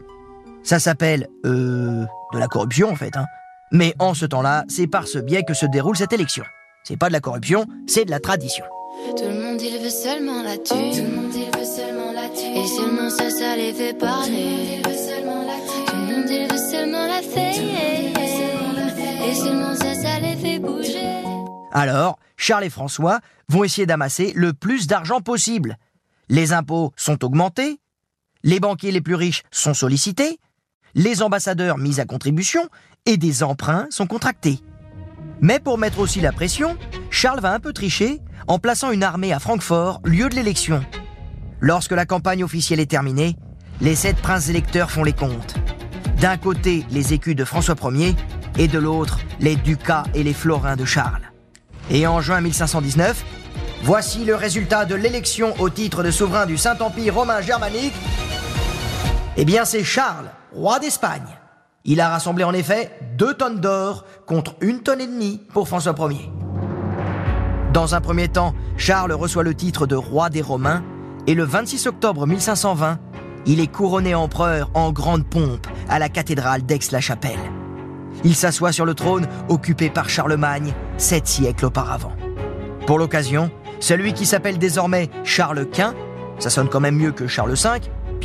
Ça 0.62 0.78
s'appelle, 0.78 1.28
euh, 1.44 2.04
de 2.32 2.38
la 2.38 2.48
corruption 2.48 2.90
en 2.90 2.96
fait. 2.96 3.16
Hein. 3.16 3.26
Mais 3.74 3.92
en 3.98 4.14
ce 4.14 4.24
temps-là, 4.24 4.64
c'est 4.68 4.86
par 4.86 5.08
ce 5.08 5.18
biais 5.18 5.42
que 5.42 5.52
se 5.52 5.66
déroule 5.66 5.96
cette 5.96 6.12
élection. 6.12 6.44
C'est 6.84 6.96
pas 6.96 7.08
de 7.08 7.12
la 7.12 7.18
corruption, 7.18 7.66
c'est 7.88 8.04
de 8.04 8.10
la 8.12 8.20
tradition. 8.20 8.64
Tout 9.16 9.24
le 9.24 9.34
monde 9.34 9.60
il 9.60 9.82
veut 9.82 9.90
seulement 9.90 10.44
la 10.44 10.56
tue. 10.56 10.74
Tout 10.92 11.02
le 11.02 11.10
monde 11.10 11.34
il 11.34 11.58
veut 11.58 11.64
seulement 11.64 12.12
la 12.12 12.28
tue. 12.28 12.56
Et 12.56 12.66
seulement 12.68 13.10
ça, 13.10 13.28
ça 13.30 13.56
les 13.56 13.72
fait 13.72 13.98
parler. 13.98 14.80
Tout 14.84 14.90
le 14.90 14.92
monde 14.92 14.92
il 14.92 14.92
veut 14.92 14.96
seulement 14.96 15.42
la 15.42 15.56
tue. 15.56 15.90
Tout 15.90 15.96
le 15.96 16.06
monde 16.06 16.30
il 16.30 16.52
veut 16.52 16.70
seulement 16.70 17.06
la 17.06 17.20
faire. 17.20 17.54
Et 19.28 19.34
seulement 19.34 19.74
ça, 19.74 19.94
ça 19.96 20.20
les 20.20 20.36
fait 20.36 20.60
bouger. 20.60 21.24
Alors, 21.72 22.20
Charles 22.36 22.64
et 22.64 22.70
François 22.70 23.18
vont 23.48 23.64
essayer 23.64 23.86
d'amasser 23.86 24.32
le 24.36 24.52
plus 24.52 24.86
d'argent 24.86 25.20
possible. 25.20 25.78
Les 26.28 26.52
impôts 26.52 26.92
sont 26.94 27.24
augmentés, 27.24 27.80
les 28.44 28.60
banquiers 28.60 28.92
les 28.92 29.00
plus 29.00 29.16
riches 29.16 29.42
sont 29.50 29.74
sollicités, 29.74 30.38
les 30.94 31.22
ambassadeurs 31.22 31.76
mis 31.76 31.98
à 31.98 32.04
contribution 32.04 32.68
et 33.06 33.16
des 33.16 33.42
emprunts 33.42 33.86
sont 33.90 34.06
contractés. 34.06 34.60
Mais 35.40 35.60
pour 35.60 35.78
mettre 35.78 35.98
aussi 35.98 36.20
la 36.20 36.32
pression, 36.32 36.76
Charles 37.10 37.40
va 37.40 37.52
un 37.52 37.60
peu 37.60 37.72
tricher 37.72 38.20
en 38.46 38.58
plaçant 38.58 38.90
une 38.90 39.02
armée 39.02 39.32
à 39.32 39.38
Francfort, 39.38 40.00
lieu 40.04 40.28
de 40.28 40.34
l'élection. 40.34 40.84
Lorsque 41.60 41.92
la 41.92 42.06
campagne 42.06 42.44
officielle 42.44 42.80
est 42.80 42.90
terminée, 42.90 43.36
les 43.80 43.94
sept 43.94 44.16
princes 44.16 44.48
électeurs 44.48 44.90
font 44.90 45.04
les 45.04 45.12
comptes. 45.12 45.54
D'un 46.20 46.36
côté, 46.36 46.86
les 46.90 47.12
écus 47.12 47.36
de 47.36 47.44
François 47.44 47.76
Ier 47.92 48.14
et 48.58 48.68
de 48.68 48.78
l'autre, 48.78 49.18
les 49.40 49.56
ducats 49.56 50.04
et 50.14 50.22
les 50.22 50.32
florins 50.32 50.76
de 50.76 50.84
Charles. 50.84 51.32
Et 51.90 52.06
en 52.06 52.20
juin 52.20 52.40
1519, 52.40 53.24
voici 53.82 54.24
le 54.24 54.34
résultat 54.34 54.84
de 54.86 54.94
l'élection 54.94 55.54
au 55.58 55.68
titre 55.68 56.02
de 56.02 56.10
souverain 56.10 56.46
du 56.46 56.56
Saint-Empire 56.56 57.14
romain 57.14 57.42
germanique. 57.42 57.94
Eh 59.36 59.44
bien, 59.44 59.64
c'est 59.64 59.84
Charles, 59.84 60.30
roi 60.52 60.78
d'Espagne. 60.78 61.43
Il 61.86 62.00
a 62.00 62.08
rassemblé 62.08 62.44
en 62.44 62.54
effet 62.54 62.90
deux 63.18 63.34
tonnes 63.34 63.60
d'or 63.60 64.06
contre 64.24 64.56
une 64.62 64.80
tonne 64.80 65.02
et 65.02 65.06
demie 65.06 65.42
pour 65.52 65.68
François 65.68 65.94
Ier. 66.10 66.30
Dans 67.74 67.94
un 67.94 68.00
premier 68.00 68.28
temps, 68.28 68.54
Charles 68.78 69.12
reçoit 69.12 69.42
le 69.42 69.54
titre 69.54 69.86
de 69.86 69.94
roi 69.94 70.30
des 70.30 70.40
Romains 70.40 70.82
et 71.26 71.34
le 71.34 71.44
26 71.44 71.86
octobre 71.86 72.26
1520, 72.26 72.98
il 73.44 73.60
est 73.60 73.66
couronné 73.66 74.14
empereur 74.14 74.70
en 74.72 74.92
grande 74.92 75.26
pompe 75.26 75.66
à 75.90 75.98
la 75.98 76.08
cathédrale 76.08 76.62
d'Aix-la-Chapelle. 76.62 77.52
Il 78.24 78.34
s'assoit 78.34 78.72
sur 78.72 78.86
le 78.86 78.94
trône 78.94 79.28
occupé 79.50 79.90
par 79.90 80.08
Charlemagne 80.08 80.72
sept 80.96 81.26
siècles 81.26 81.66
auparavant. 81.66 82.12
Pour 82.86 82.98
l'occasion, 82.98 83.50
celui 83.80 84.14
qui 84.14 84.24
s'appelle 84.24 84.56
désormais 84.56 85.10
Charles 85.22 85.68
Quint, 85.68 85.94
ça 86.38 86.48
sonne 86.48 86.70
quand 86.70 86.80
même 86.80 86.96
mieux 86.96 87.12
que 87.12 87.26
Charles 87.26 87.52
V, 87.52 87.68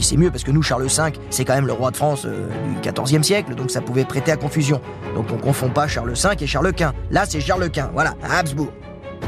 c'est 0.03 0.17
mieux 0.17 0.31
parce 0.31 0.43
que 0.43 0.51
nous, 0.51 0.61
Charles 0.61 0.87
V, 0.87 1.13
c'est 1.29 1.45
quand 1.45 1.55
même 1.55 1.67
le 1.67 1.73
roi 1.73 1.91
de 1.91 1.97
France 1.97 2.23
euh, 2.25 2.47
du 2.81 2.91
XIVe 2.91 3.23
siècle, 3.23 3.55
donc 3.55 3.71
ça 3.71 3.81
pouvait 3.81 4.05
prêter 4.05 4.31
à 4.31 4.37
confusion. 4.37 4.81
Donc 5.15 5.27
on 5.31 5.37
confond 5.37 5.69
pas 5.69 5.87
Charles 5.87 6.13
V 6.13 6.29
et 6.39 6.47
Charles 6.47 6.73
Quint. 6.73 6.93
Là, 7.11 7.25
c'est 7.27 7.41
Charles 7.41 7.69
Quint, 7.69 7.91
voilà, 7.93 8.15
à 8.23 8.39
Habsbourg. 8.39 8.71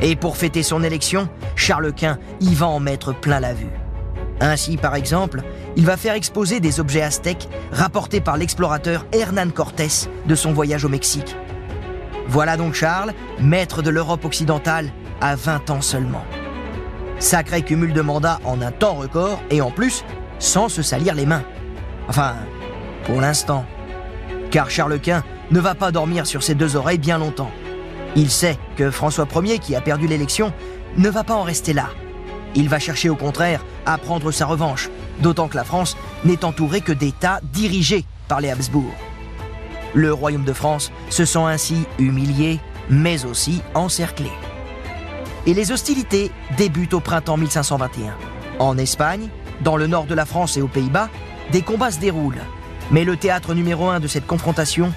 Et 0.01 0.15
pour 0.15 0.37
fêter 0.37 0.63
son 0.63 0.83
élection, 0.83 1.29
Charles 1.55 1.93
Quint 1.93 2.17
y 2.39 2.53
va 2.53 2.67
en 2.67 2.79
mettre 2.79 3.13
plein 3.13 3.39
la 3.39 3.53
vue. 3.53 3.69
Ainsi, 4.39 4.77
par 4.77 4.95
exemple, 4.95 5.43
il 5.75 5.85
va 5.85 5.97
faire 5.97 6.15
exposer 6.15 6.59
des 6.59 6.79
objets 6.79 7.03
aztèques 7.03 7.47
rapportés 7.71 8.21
par 8.21 8.37
l'explorateur 8.37 9.05
Hernán 9.11 9.51
Cortés 9.51 10.09
de 10.25 10.35
son 10.35 10.51
voyage 10.51 10.83
au 10.83 10.89
Mexique. 10.89 11.35
Voilà 12.27 12.57
donc 12.57 12.73
Charles, 12.73 13.13
maître 13.39 13.83
de 13.83 13.89
l'Europe 13.89 14.25
occidentale, 14.25 14.91
à 15.21 15.35
20 15.35 15.69
ans 15.69 15.81
seulement. 15.81 16.23
Sacré 17.19 17.61
cumul 17.61 17.93
de 17.93 18.01
mandats 18.01 18.39
en 18.43 18.61
un 18.63 18.71
temps 18.71 18.95
record 18.95 19.43
et 19.51 19.61
en 19.61 19.69
plus 19.69 20.03
sans 20.41 20.67
se 20.67 20.81
salir 20.81 21.15
les 21.15 21.25
mains. 21.25 21.43
Enfin, 22.09 22.35
pour 23.05 23.21
l'instant. 23.21 23.65
Car 24.49 24.69
Charles 24.69 24.99
Quint 24.99 25.23
ne 25.51 25.59
va 25.61 25.75
pas 25.75 25.91
dormir 25.91 26.27
sur 26.27 26.43
ses 26.43 26.55
deux 26.55 26.75
oreilles 26.75 26.97
bien 26.97 27.17
longtemps. 27.17 27.51
Il 28.17 28.29
sait 28.29 28.57
que 28.75 28.91
François 28.91 29.27
Ier, 29.43 29.59
qui 29.59 29.75
a 29.75 29.81
perdu 29.81 30.07
l'élection, 30.07 30.51
ne 30.97 31.09
va 31.09 31.23
pas 31.23 31.35
en 31.35 31.43
rester 31.43 31.71
là. 31.71 31.89
Il 32.55 32.67
va 32.67 32.79
chercher 32.79 33.09
au 33.09 33.15
contraire 33.15 33.63
à 33.85 33.97
prendre 33.97 34.31
sa 34.31 34.45
revanche, 34.45 34.89
d'autant 35.21 35.47
que 35.47 35.55
la 35.55 35.63
France 35.63 35.95
n'est 36.25 36.43
entourée 36.43 36.81
que 36.81 36.91
d'États 36.91 37.39
dirigés 37.53 38.03
par 38.27 38.41
les 38.41 38.49
Habsbourg. 38.49 38.93
Le 39.93 40.11
royaume 40.11 40.43
de 40.43 40.53
France 40.53 40.91
se 41.09 41.23
sent 41.23 41.39
ainsi 41.39 41.85
humilié, 41.99 42.59
mais 42.89 43.25
aussi 43.25 43.61
encerclé. 43.73 44.31
Et 45.45 45.53
les 45.53 45.71
hostilités 45.71 46.31
débutent 46.57 46.93
au 46.93 46.99
printemps 46.99 47.37
1521. 47.37 48.13
En 48.59 48.77
Espagne, 48.77 49.29
dans 49.63 49.77
le 49.77 49.87
nord 49.87 50.05
de 50.05 50.15
la 50.15 50.25
France 50.25 50.57
et 50.57 50.61
aux 50.61 50.67
Pays-Bas, 50.67 51.09
des 51.51 51.61
combats 51.61 51.91
se 51.91 51.99
déroulent. 51.99 52.41
Mais 52.91 53.03
le 53.03 53.17
théâtre 53.17 53.53
numéro 53.53 53.89
un 53.89 53.99
de 53.99 54.07
cette 54.07 54.27
confrontation, 54.27 54.91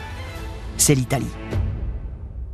c'est 0.77 0.95
l'Italie. 0.95 1.31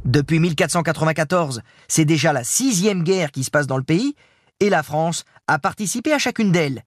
Depuis 0.04 0.38
1494, 0.38 1.62
c'est 1.88 2.04
déjà 2.04 2.32
la 2.32 2.44
sixième 2.44 3.02
guerre 3.02 3.30
qui 3.30 3.44
se 3.44 3.50
passe 3.50 3.66
dans 3.66 3.76
le 3.76 3.82
pays, 3.82 4.14
et 4.60 4.70
la 4.70 4.82
France 4.82 5.24
a 5.46 5.58
participé 5.58 6.12
à 6.12 6.18
chacune 6.18 6.52
d'elles, 6.52 6.84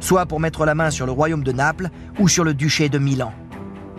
soit 0.00 0.26
pour 0.26 0.40
mettre 0.40 0.64
la 0.64 0.74
main 0.74 0.90
sur 0.90 1.06
le 1.06 1.12
royaume 1.12 1.44
de 1.44 1.52
Naples 1.52 1.88
ou 2.18 2.28
sur 2.28 2.44
le 2.44 2.54
duché 2.54 2.88
de 2.88 2.98
Milan. 2.98 3.32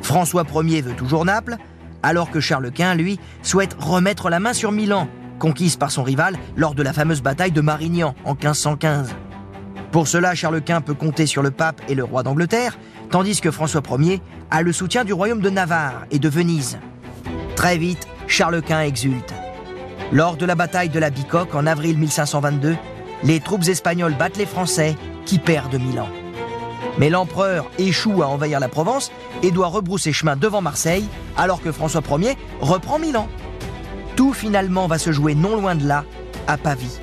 François 0.02 0.46
Ier 0.64 0.82
veut 0.82 0.96
toujours 0.96 1.26
Naples, 1.26 1.58
alors 2.04 2.30
que 2.30 2.40
Charles 2.40 2.72
Quint, 2.72 2.96
lui, 2.96 3.20
souhaite 3.42 3.76
remettre 3.80 4.30
la 4.30 4.40
main 4.40 4.54
sur 4.54 4.72
Milan, 4.72 5.08
conquise 5.40 5.78
par 5.78 5.92
son 5.92 6.04
rival 6.04 6.38
lors 6.56 6.76
de 6.76 6.84
la 6.84 6.94
fameuse 6.94 7.22
bataille 7.22 7.52
de 7.52 7.62
Marignan 7.62 8.16
en 8.26 8.34
1515. 8.34 9.16
Pour 9.94 10.08
cela, 10.08 10.34
Charles 10.34 10.64
Quint 10.64 10.82
peut 10.82 10.96
compter 10.96 11.28
sur 11.28 11.44
le 11.44 11.52
pape 11.52 11.80
et 11.88 11.94
le 11.94 12.04
roi 12.04 12.24
d'Angleterre, 12.24 12.80
tandis 13.12 13.40
que 13.40 13.52
François 13.52 13.84
Ier 14.00 14.24
a 14.50 14.64
le 14.64 14.74
soutien 14.74 15.06
du 15.06 15.14
royaume 15.14 15.40
de 15.40 15.52
Navarre 15.52 16.08
et 16.10 16.18
de 16.18 16.28
Venise. 16.28 16.80
Très 17.56 17.78
vite, 17.78 18.08
Charles 18.26 18.64
Quint 18.64 18.82
exulte. 18.82 19.36
Lors 20.12 20.36
de 20.36 20.48
la 20.48 20.56
bataille 20.56 20.90
de 20.90 20.98
la 20.98 21.12
Bicoque 21.12 21.54
en 21.54 21.68
avril 21.68 22.00
1522, 22.00 22.76
les 23.24 23.40
troupes 23.40 23.68
espagnoles 23.68 24.16
battent 24.16 24.38
les 24.38 24.48
Français 24.48 24.96
qui 25.28 25.38
perdent 25.38 25.80
Milan. 25.80 26.10
Mais 26.98 27.12
l'empereur 27.12 27.70
échoue 27.78 28.24
à 28.24 28.28
envahir 28.28 28.60
la 28.60 28.70
Provence 28.70 29.12
et 29.44 29.52
doit 29.52 29.68
rebrousser 29.68 30.12
chemin 30.12 30.36
devant 30.36 30.62
Marseille, 30.62 31.06
alors 31.38 31.62
que 31.62 31.72
François 31.72 32.02
Ier 32.18 32.36
reprend 32.62 32.98
Milan. 32.98 33.28
Tout 34.16 34.34
finalement 34.34 34.88
va 34.88 34.98
se 34.98 35.12
jouer 35.12 35.36
non 35.36 35.56
loin 35.56 35.76
de 35.76 35.88
là, 35.88 36.04
à 36.48 36.58
Pavie. 36.58 37.00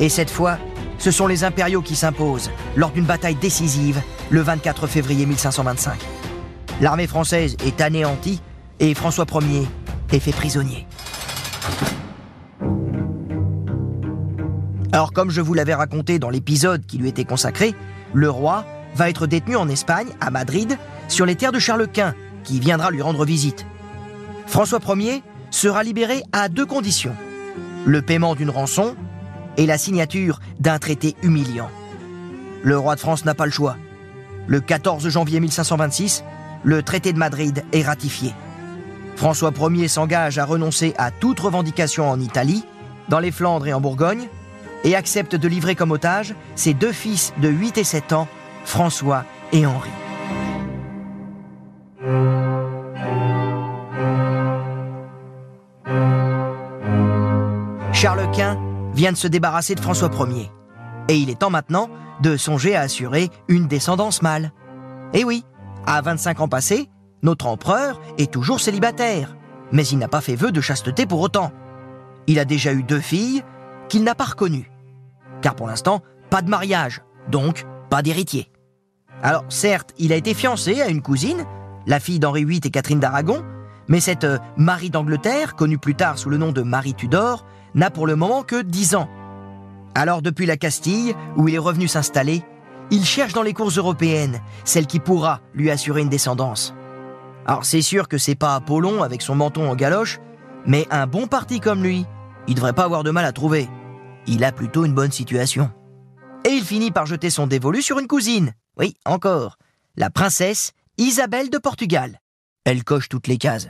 Et 0.00 0.08
cette 0.08 0.30
fois, 0.30 0.58
ce 0.98 1.10
sont 1.10 1.26
les 1.26 1.44
impériaux 1.44 1.82
qui 1.82 1.96
s'imposent 1.96 2.50
lors 2.76 2.90
d'une 2.90 3.04
bataille 3.04 3.36
décisive 3.36 4.00
le 4.30 4.40
24 4.40 4.86
février 4.86 5.26
1525. 5.26 5.98
L'armée 6.80 7.06
française 7.06 7.56
est 7.64 7.80
anéantie 7.80 8.40
et 8.80 8.94
François 8.94 9.26
Ier 9.40 9.66
est 10.12 10.20
fait 10.20 10.32
prisonnier. 10.32 10.86
Alors 14.92 15.12
comme 15.12 15.30
je 15.30 15.40
vous 15.40 15.54
l'avais 15.54 15.74
raconté 15.74 16.18
dans 16.18 16.30
l'épisode 16.30 16.84
qui 16.86 16.98
lui 16.98 17.08
était 17.08 17.24
consacré, 17.24 17.74
le 18.12 18.30
roi 18.30 18.64
va 18.94 19.10
être 19.10 19.26
détenu 19.26 19.56
en 19.56 19.68
Espagne, 19.68 20.08
à 20.20 20.30
Madrid, 20.30 20.78
sur 21.08 21.26
les 21.26 21.36
terres 21.36 21.52
de 21.52 21.58
Charles 21.58 21.88
Quint, 21.88 22.14
qui 22.42 22.58
viendra 22.58 22.90
lui 22.90 23.02
rendre 23.02 23.24
visite. 23.24 23.66
François 24.46 24.80
Ier 24.96 25.22
sera 25.50 25.82
libéré 25.82 26.22
à 26.32 26.48
deux 26.48 26.66
conditions. 26.66 27.14
Le 27.84 28.02
paiement 28.02 28.34
d'une 28.34 28.50
rançon 28.50 28.96
et 29.58 29.66
la 29.66 29.76
signature 29.76 30.40
d'un 30.58 30.78
traité 30.78 31.14
humiliant. 31.22 31.68
Le 32.62 32.78
roi 32.78 32.94
de 32.94 33.00
France 33.00 33.26
n'a 33.26 33.34
pas 33.34 33.44
le 33.44 33.52
choix. 33.52 33.76
Le 34.46 34.60
14 34.60 35.06
janvier 35.10 35.40
1526, 35.40 36.24
le 36.62 36.82
traité 36.82 37.12
de 37.12 37.18
Madrid 37.18 37.64
est 37.72 37.82
ratifié. 37.82 38.32
François 39.16 39.52
Ier 39.70 39.88
s'engage 39.88 40.38
à 40.38 40.44
renoncer 40.44 40.94
à 40.96 41.10
toute 41.10 41.40
revendication 41.40 42.08
en 42.08 42.20
Italie, 42.20 42.64
dans 43.08 43.18
les 43.18 43.32
Flandres 43.32 43.66
et 43.66 43.72
en 43.72 43.80
Bourgogne, 43.80 44.28
et 44.84 44.94
accepte 44.94 45.34
de 45.34 45.48
livrer 45.48 45.74
comme 45.74 45.90
otage 45.90 46.34
ses 46.54 46.72
deux 46.72 46.92
fils 46.92 47.34
de 47.42 47.48
8 47.48 47.78
et 47.78 47.84
7 47.84 48.12
ans, 48.12 48.28
François 48.64 49.24
et 49.52 49.66
Henri. 49.66 49.90
Charles 57.92 58.30
vient 58.98 59.12
de 59.12 59.16
se 59.16 59.28
débarrasser 59.28 59.76
de 59.76 59.80
François 59.80 60.10
Ier. 60.28 60.50
Et 61.08 61.16
il 61.16 61.30
est 61.30 61.38
temps 61.38 61.50
maintenant 61.50 61.88
de 62.20 62.36
songer 62.36 62.74
à 62.74 62.80
assurer 62.80 63.30
une 63.46 63.68
descendance 63.68 64.22
mâle. 64.22 64.50
Eh 65.14 65.22
oui, 65.22 65.44
à 65.86 66.00
25 66.00 66.40
ans 66.40 66.48
passés, 66.48 66.90
notre 67.22 67.46
empereur 67.46 68.00
est 68.18 68.32
toujours 68.32 68.58
célibataire, 68.58 69.36
mais 69.70 69.86
il 69.86 69.98
n'a 69.98 70.08
pas 70.08 70.20
fait 70.20 70.34
vœu 70.34 70.50
de 70.50 70.60
chasteté 70.60 71.06
pour 71.06 71.20
autant. 71.20 71.52
Il 72.26 72.40
a 72.40 72.44
déjà 72.44 72.72
eu 72.72 72.82
deux 72.82 72.98
filles 72.98 73.44
qu'il 73.88 74.02
n'a 74.02 74.16
pas 74.16 74.24
reconnues. 74.24 74.68
Car 75.42 75.54
pour 75.54 75.68
l'instant, 75.68 76.02
pas 76.28 76.42
de 76.42 76.50
mariage, 76.50 77.00
donc 77.30 77.66
pas 77.90 78.02
d'héritier. 78.02 78.50
Alors 79.22 79.44
certes, 79.48 79.94
il 79.98 80.12
a 80.12 80.16
été 80.16 80.34
fiancé 80.34 80.82
à 80.82 80.88
une 80.88 81.02
cousine, 81.02 81.44
la 81.86 82.00
fille 82.00 82.18
d'Henri 82.18 82.44
VIII 82.44 82.62
et 82.64 82.70
Catherine 82.70 82.98
d'Aragon, 82.98 83.44
mais 83.86 84.00
cette 84.00 84.24
euh, 84.24 84.38
Marie 84.56 84.90
d'Angleterre, 84.90 85.54
connue 85.54 85.78
plus 85.78 85.94
tard 85.94 86.18
sous 86.18 86.30
le 86.30 86.36
nom 86.36 86.50
de 86.50 86.62
Marie 86.62 86.94
Tudor, 86.94 87.46
n'a 87.74 87.90
pour 87.90 88.06
le 88.06 88.16
moment 88.16 88.42
que 88.42 88.62
10 88.62 88.94
ans. 88.94 89.08
Alors 89.94 90.22
depuis 90.22 90.46
la 90.46 90.56
Castille, 90.56 91.14
où 91.36 91.48
il 91.48 91.54
est 91.54 91.58
revenu 91.58 91.88
s'installer, 91.88 92.42
il 92.90 93.04
cherche 93.04 93.32
dans 93.32 93.42
les 93.42 93.52
cours 93.52 93.70
européennes 93.70 94.40
celle 94.64 94.86
qui 94.86 95.00
pourra 95.00 95.40
lui 95.54 95.70
assurer 95.70 96.00
une 96.00 96.08
descendance. 96.08 96.74
Alors 97.46 97.64
c'est 97.64 97.82
sûr 97.82 98.08
que 98.08 98.18
c'est 98.18 98.34
pas 98.34 98.54
Apollon 98.54 99.02
avec 99.02 99.22
son 99.22 99.34
menton 99.34 99.70
en 99.70 99.74
galoche, 99.74 100.18
mais 100.66 100.86
un 100.90 101.06
bon 101.06 101.26
parti 101.26 101.60
comme 101.60 101.82
lui, 101.82 102.06
il 102.46 102.54
devrait 102.54 102.72
pas 102.72 102.84
avoir 102.84 103.04
de 103.04 103.10
mal 103.10 103.24
à 103.24 103.32
trouver. 103.32 103.68
Il 104.26 104.44
a 104.44 104.52
plutôt 104.52 104.84
une 104.84 104.94
bonne 104.94 105.12
situation. 105.12 105.70
Et 106.44 106.50
il 106.50 106.62
finit 106.62 106.90
par 106.90 107.06
jeter 107.06 107.30
son 107.30 107.46
dévolu 107.46 107.82
sur 107.82 107.98
une 107.98 108.06
cousine. 108.06 108.52
Oui, 108.78 108.94
encore. 109.04 109.58
La 109.96 110.10
princesse 110.10 110.72
Isabelle 110.98 111.50
de 111.50 111.58
Portugal. 111.58 112.20
Elle 112.64 112.84
coche 112.84 113.08
toutes 113.08 113.26
les 113.26 113.38
cases. 113.38 113.68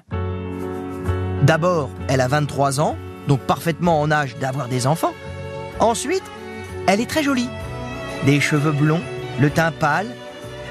D'abord, 1.43 1.91
elle 2.09 2.21
a 2.21 2.29
23 2.29 2.81
ans, 2.81 2.97
donc 3.29 3.41
parfaitement 3.41 4.01
en 4.01 4.11
âge 4.11 4.37
d'avoir 4.39 4.67
des 4.67 4.89
enfants. 4.89 5.15
Ensuite, 5.79 6.25
elle 6.89 7.01
est 7.01 7.09
très 7.09 7.23
jolie. 7.23 7.49
Des 8.27 8.41
cheveux 8.41 8.73
blonds, 8.73 9.03
le 9.39 9.51
teint 9.51 9.71
pâle, 9.71 10.09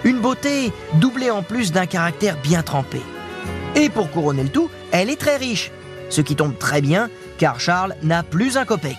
une 0.04 0.20
beauté 0.20 0.74
doublée 0.96 1.32
en 1.32 1.44
plus 1.44 1.72
d'un 1.72 1.86
caractère 1.86 2.38
bien 2.42 2.64
trempé. 2.64 3.02
Et 3.76 3.88
pour 3.88 4.12
couronner 4.12 4.44
le 4.44 4.50
tout, 4.50 4.70
elle 4.92 5.10
est 5.10 5.20
très 5.20 5.38
riche, 5.38 5.72
ce 6.10 6.20
qui 6.20 6.36
tombe 6.36 6.58
très 6.58 6.82
bien 6.82 7.10
car 7.38 7.60
Charles 7.60 7.96
n'a 8.04 8.24
plus 8.24 8.58
un 8.58 8.66
copec. 8.66 8.98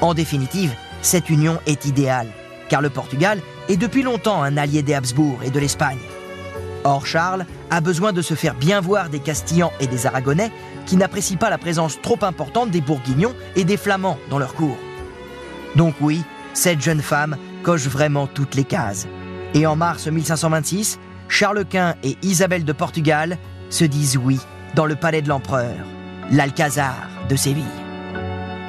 En 0.00 0.14
définitive, 0.14 0.72
cette 1.00 1.30
union 1.30 1.58
est 1.66 1.86
idéale, 1.86 2.28
car 2.68 2.82
le 2.82 2.90
Portugal 2.90 3.40
est 3.68 3.76
depuis 3.76 4.02
longtemps 4.02 4.42
un 4.42 4.56
allié 4.56 4.82
des 4.82 4.94
Habsbourg 4.94 5.38
et 5.44 5.50
de 5.50 5.58
l'Espagne. 5.58 5.98
Or, 6.84 7.06
Charles 7.06 7.46
a 7.70 7.80
besoin 7.80 8.12
de 8.12 8.22
se 8.22 8.34
faire 8.34 8.54
bien 8.54 8.80
voir 8.80 9.08
des 9.08 9.20
Castillans 9.20 9.72
et 9.80 9.86
des 9.86 10.06
Aragonais 10.06 10.50
qui 10.86 10.96
n'apprécient 10.96 11.36
pas 11.36 11.50
la 11.50 11.58
présence 11.58 12.00
trop 12.00 12.18
importante 12.22 12.70
des 12.70 12.80
Bourguignons 12.80 13.34
et 13.56 13.64
des 13.64 13.76
Flamands 13.76 14.18
dans 14.30 14.38
leur 14.38 14.54
cour. 14.54 14.76
Donc 15.76 15.94
oui, 16.00 16.22
cette 16.54 16.82
jeune 16.82 17.02
femme 17.02 17.36
coche 17.62 17.86
vraiment 17.86 18.26
toutes 18.26 18.54
les 18.54 18.64
cases. 18.64 19.06
Et 19.54 19.66
en 19.66 19.76
mars 19.76 20.06
1526, 20.06 20.98
Charles 21.28 21.64
Quint 21.64 21.94
et 22.02 22.16
Isabelle 22.22 22.64
de 22.64 22.72
Portugal 22.72 23.38
se 23.70 23.84
disent 23.84 24.16
oui 24.16 24.38
dans 24.74 24.86
le 24.86 24.96
palais 24.96 25.22
de 25.22 25.28
l'empereur, 25.28 25.76
l'Alcazar 26.30 27.08
de 27.28 27.36
Séville. 27.36 27.64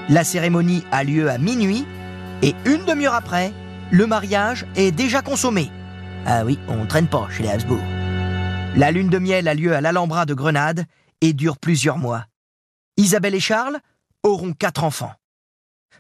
La 0.10 0.24
cérémonie 0.24 0.84
a 0.92 1.04
lieu 1.04 1.30
à 1.30 1.38
minuit 1.38 1.86
et 2.42 2.56
une 2.66 2.84
demi-heure 2.86 3.14
après, 3.14 3.54
le 3.92 4.06
mariage 4.06 4.66
est 4.76 4.92
déjà 4.92 5.22
consommé. 5.22 5.72
Ah 6.26 6.44
oui, 6.46 6.60
on 6.68 6.78
ne 6.78 6.86
traîne 6.86 7.08
pas 7.08 7.28
chez 7.30 7.44
les 7.44 7.50
Habsbourg. 7.50 7.80
La 8.76 8.92
lune 8.92 9.10
de 9.10 9.20
miel 9.20 9.48
a 9.48 9.54
lieu 9.54 9.76
à 9.76 9.82
l'Alhambra 9.82 10.26
de 10.26 10.34
Grenade 10.34 10.86
et 11.24 11.34
dure 11.34 11.58
plusieurs 11.58 11.98
mois. 11.98 12.26
Isabelle 12.98 13.34
et 13.34 13.40
Charles 13.40 13.80
auront 14.24 14.52
quatre 14.52 14.84
enfants. 14.84 15.14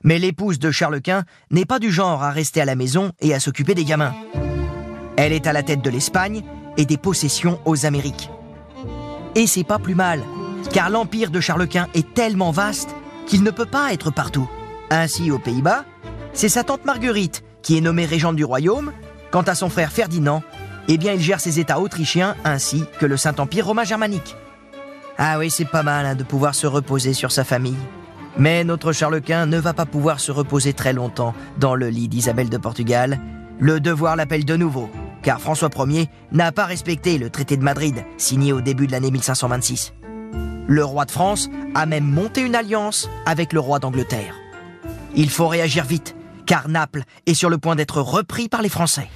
Mais 0.03 0.19
l'épouse 0.19 0.59
de 0.59 0.69
Charles 0.69 1.01
Quint 1.01 1.23
n'est 1.49 1.65
pas 1.65 1.79
du 1.79 1.91
genre 1.91 2.21
à 2.23 2.29
rester 2.29 2.59
à 2.59 2.65
la 2.65 2.75
maison 2.75 3.13
et 3.21 3.33
à 3.33 3.39
s'occuper 3.39 3.73
des 3.73 3.85
gamins. 3.85 4.13
Elle 5.15 5.31
est 5.31 5.47
à 5.47 5.53
la 5.53 5.63
tête 5.63 5.81
de 5.81 5.89
l'Espagne 5.89 6.43
et 6.75 6.85
des 6.85 6.97
possessions 6.97 7.59
aux 7.63 7.85
Amériques. 7.85 8.29
Et 9.35 9.47
c'est 9.47 9.63
pas 9.63 9.79
plus 9.79 9.95
mal, 9.95 10.21
car 10.73 10.89
l'empire 10.89 11.31
de 11.31 11.39
Charles 11.39 11.69
Quint 11.69 11.87
est 11.93 12.13
tellement 12.13 12.51
vaste 12.51 12.93
qu'il 13.25 13.43
ne 13.43 13.51
peut 13.51 13.65
pas 13.65 13.93
être 13.93 14.11
partout. 14.11 14.49
Ainsi, 14.89 15.31
aux 15.31 15.39
Pays-Bas, 15.39 15.85
c'est 16.33 16.49
sa 16.49 16.65
tante 16.65 16.83
Marguerite 16.83 17.45
qui 17.61 17.77
est 17.77 17.81
nommée 17.81 18.05
régente 18.05 18.35
du 18.35 18.43
royaume. 18.43 18.91
Quant 19.31 19.43
à 19.43 19.55
son 19.55 19.69
frère 19.69 19.93
Ferdinand, 19.93 20.43
eh 20.89 20.97
bien, 20.97 21.13
il 21.13 21.21
gère 21.21 21.39
ses 21.39 21.61
États 21.61 21.79
autrichiens 21.79 22.35
ainsi 22.43 22.83
que 22.99 23.05
le 23.05 23.15
Saint-Empire 23.15 23.67
romain 23.67 23.85
germanique. 23.85 24.35
Ah 25.17 25.37
oui, 25.37 25.49
c'est 25.49 25.65
pas 25.65 25.83
mal 25.83 26.05
hein, 26.05 26.15
de 26.15 26.23
pouvoir 26.23 26.55
se 26.55 26.67
reposer 26.67 27.13
sur 27.13 27.31
sa 27.31 27.43
famille. 27.43 27.77
Mais 28.37 28.63
notre 28.63 28.93
Charles 28.93 29.21
Quint 29.21 29.45
ne 29.45 29.59
va 29.59 29.73
pas 29.73 29.85
pouvoir 29.85 30.19
se 30.19 30.31
reposer 30.31 30.73
très 30.73 30.93
longtemps 30.93 31.35
dans 31.59 31.75
le 31.75 31.89
lit 31.89 32.07
d'Isabelle 32.07 32.49
de 32.49 32.57
Portugal. 32.57 33.19
Le 33.59 33.79
devoir 33.79 34.15
l'appelle 34.15 34.45
de 34.45 34.55
nouveau, 34.55 34.89
car 35.21 35.39
François 35.39 35.69
Ier 35.87 36.09
n'a 36.31 36.51
pas 36.51 36.65
respecté 36.65 37.19
le 37.19 37.29
traité 37.29 37.57
de 37.57 37.63
Madrid, 37.63 38.03
signé 38.17 38.51
au 38.53 38.61
début 38.61 38.87
de 38.87 38.91
l'année 38.91 39.11
1526. 39.11 39.93
Le 40.67 40.83
roi 40.83 41.05
de 41.05 41.11
France 41.11 41.49
a 41.75 41.85
même 41.85 42.05
monté 42.05 42.41
une 42.41 42.55
alliance 42.55 43.09
avec 43.27 43.53
le 43.53 43.59
roi 43.59 43.77
d'Angleterre. 43.77 44.35
Il 45.15 45.29
faut 45.29 45.47
réagir 45.47 45.85
vite, 45.85 46.15
car 46.47 46.69
Naples 46.69 47.03
est 47.27 47.35
sur 47.35 47.51
le 47.51 47.59
point 47.59 47.75
d'être 47.75 48.01
repris 48.01 48.49
par 48.49 48.63
les 48.63 48.69
Français. 48.69 49.09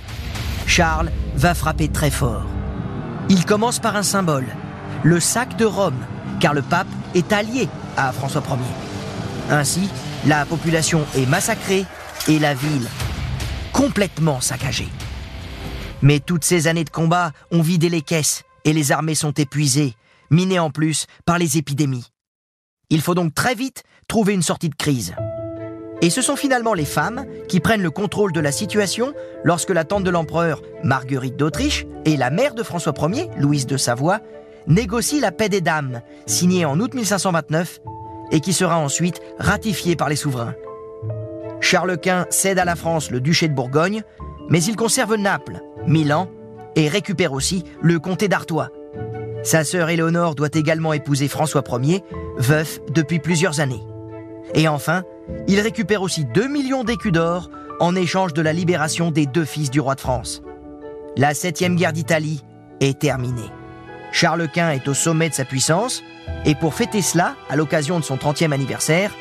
Charles 0.67 1.11
va 1.35 1.55
frapper 1.55 1.87
très 1.87 2.11
fort. 2.11 2.45
Il 3.29 3.45
commence 3.45 3.79
par 3.79 3.95
un 3.95 4.03
symbole, 4.03 4.45
le 5.03 5.19
sac 5.19 5.57
de 5.57 5.65
Rome, 5.65 6.05
car 6.39 6.53
le 6.53 6.61
pape 6.61 6.87
est 7.15 7.31
allié 7.31 7.67
à 7.95 8.11
François 8.11 8.43
Ier. 8.47 8.57
Ainsi, 9.49 9.89
la 10.25 10.45
population 10.45 11.05
est 11.15 11.25
massacrée 11.25 11.85
et 12.27 12.39
la 12.39 12.53
ville 12.53 12.87
complètement 13.71 14.41
saccagée. 14.41 14.89
Mais 16.01 16.19
toutes 16.19 16.43
ces 16.43 16.67
années 16.67 16.83
de 16.83 16.89
combat 16.89 17.31
ont 17.51 17.61
vidé 17.61 17.89
les 17.89 18.01
caisses 18.01 18.43
et 18.65 18.73
les 18.73 18.91
armées 18.91 19.15
sont 19.15 19.31
épuisées, 19.31 19.93
minées 20.29 20.59
en 20.59 20.69
plus 20.69 21.05
par 21.25 21.37
les 21.37 21.57
épidémies. 21.57 22.11
Il 22.89 23.01
faut 23.01 23.15
donc 23.15 23.33
très 23.33 23.55
vite 23.55 23.83
trouver 24.07 24.33
une 24.33 24.43
sortie 24.43 24.69
de 24.69 24.75
crise. 24.75 25.13
Et 26.01 26.09
ce 26.09 26.21
sont 26.21 26.35
finalement 26.35 26.73
les 26.73 26.85
femmes 26.85 27.25
qui 27.47 27.59
prennent 27.59 27.81
le 27.81 27.89
contrôle 27.89 28.31
de 28.31 28.39
la 28.39 28.51
situation 28.51 29.13
lorsque 29.43 29.71
la 29.71 29.83
tante 29.83 30.03
de 30.03 30.11
l'empereur, 30.11 30.61
Marguerite 30.83 31.37
d'Autriche, 31.37 31.85
et 32.05 32.17
la 32.17 32.29
mère 32.29 32.53
de 32.53 32.61
François 32.61 32.93
Ier, 33.09 33.29
Louise 33.37 33.65
de 33.65 33.77
Savoie, 33.77 34.21
négocient 34.67 35.21
la 35.21 35.31
paix 35.31 35.49
des 35.49 35.61
dames, 35.61 36.01
signée 36.25 36.65
en 36.65 36.79
août 36.79 36.93
1529, 36.93 37.79
et 38.31 38.41
qui 38.41 38.53
sera 38.53 38.77
ensuite 38.77 39.21
ratifiée 39.39 39.95
par 39.95 40.09
les 40.09 40.15
souverains. 40.15 40.55
Charles 41.61 41.97
Quint 41.97 42.25
cède 42.29 42.59
à 42.59 42.65
la 42.65 42.75
France 42.75 43.09
le 43.09 43.19
duché 43.19 43.47
de 43.47 43.53
Bourgogne, 43.53 44.03
mais 44.49 44.63
il 44.63 44.75
conserve 44.75 45.15
Naples, 45.15 45.61
Milan, 45.87 46.29
et 46.75 46.87
récupère 46.87 47.33
aussi 47.33 47.63
le 47.81 47.99
comté 47.99 48.27
d'Artois. 48.27 48.69
Sa 49.43 49.63
sœur 49.63 49.89
Éléonore 49.89 50.35
doit 50.35 50.49
également 50.53 50.93
épouser 50.93 51.27
François 51.27 51.63
Ier, 51.81 52.03
veuf 52.37 52.79
depuis 52.91 53.19
plusieurs 53.19 53.59
années. 53.59 53.83
Et 54.53 54.67
enfin, 54.67 55.03
il 55.47 55.59
récupère 55.59 56.01
aussi 56.01 56.25
2 56.25 56.47
millions 56.47 56.83
d'écus 56.83 57.11
d'or 57.11 57.49
en 57.79 57.95
échange 57.95 58.33
de 58.33 58.41
la 58.41 58.53
libération 58.53 59.11
des 59.11 59.25
deux 59.25 59.45
fils 59.45 59.69
du 59.69 59.79
roi 59.79 59.95
de 59.95 60.01
France. 60.01 60.41
La 61.15 61.33
septième 61.33 61.75
guerre 61.75 61.93
d'Italie 61.93 62.43
est 62.79 62.99
terminée. 62.99 63.49
Charles 64.11 64.49
Quint 64.49 64.71
est 64.71 64.87
au 64.87 64.93
sommet 64.93 65.29
de 65.29 65.33
sa 65.33 65.45
puissance, 65.45 66.03
et 66.45 66.55
pour 66.55 66.73
fêter 66.73 67.01
cela, 67.01 67.35
à 67.49 67.55
l'occasion 67.55 67.99
de 67.99 68.03
son 68.03 68.15
30e 68.15 68.51
anniversaire, 68.51 69.11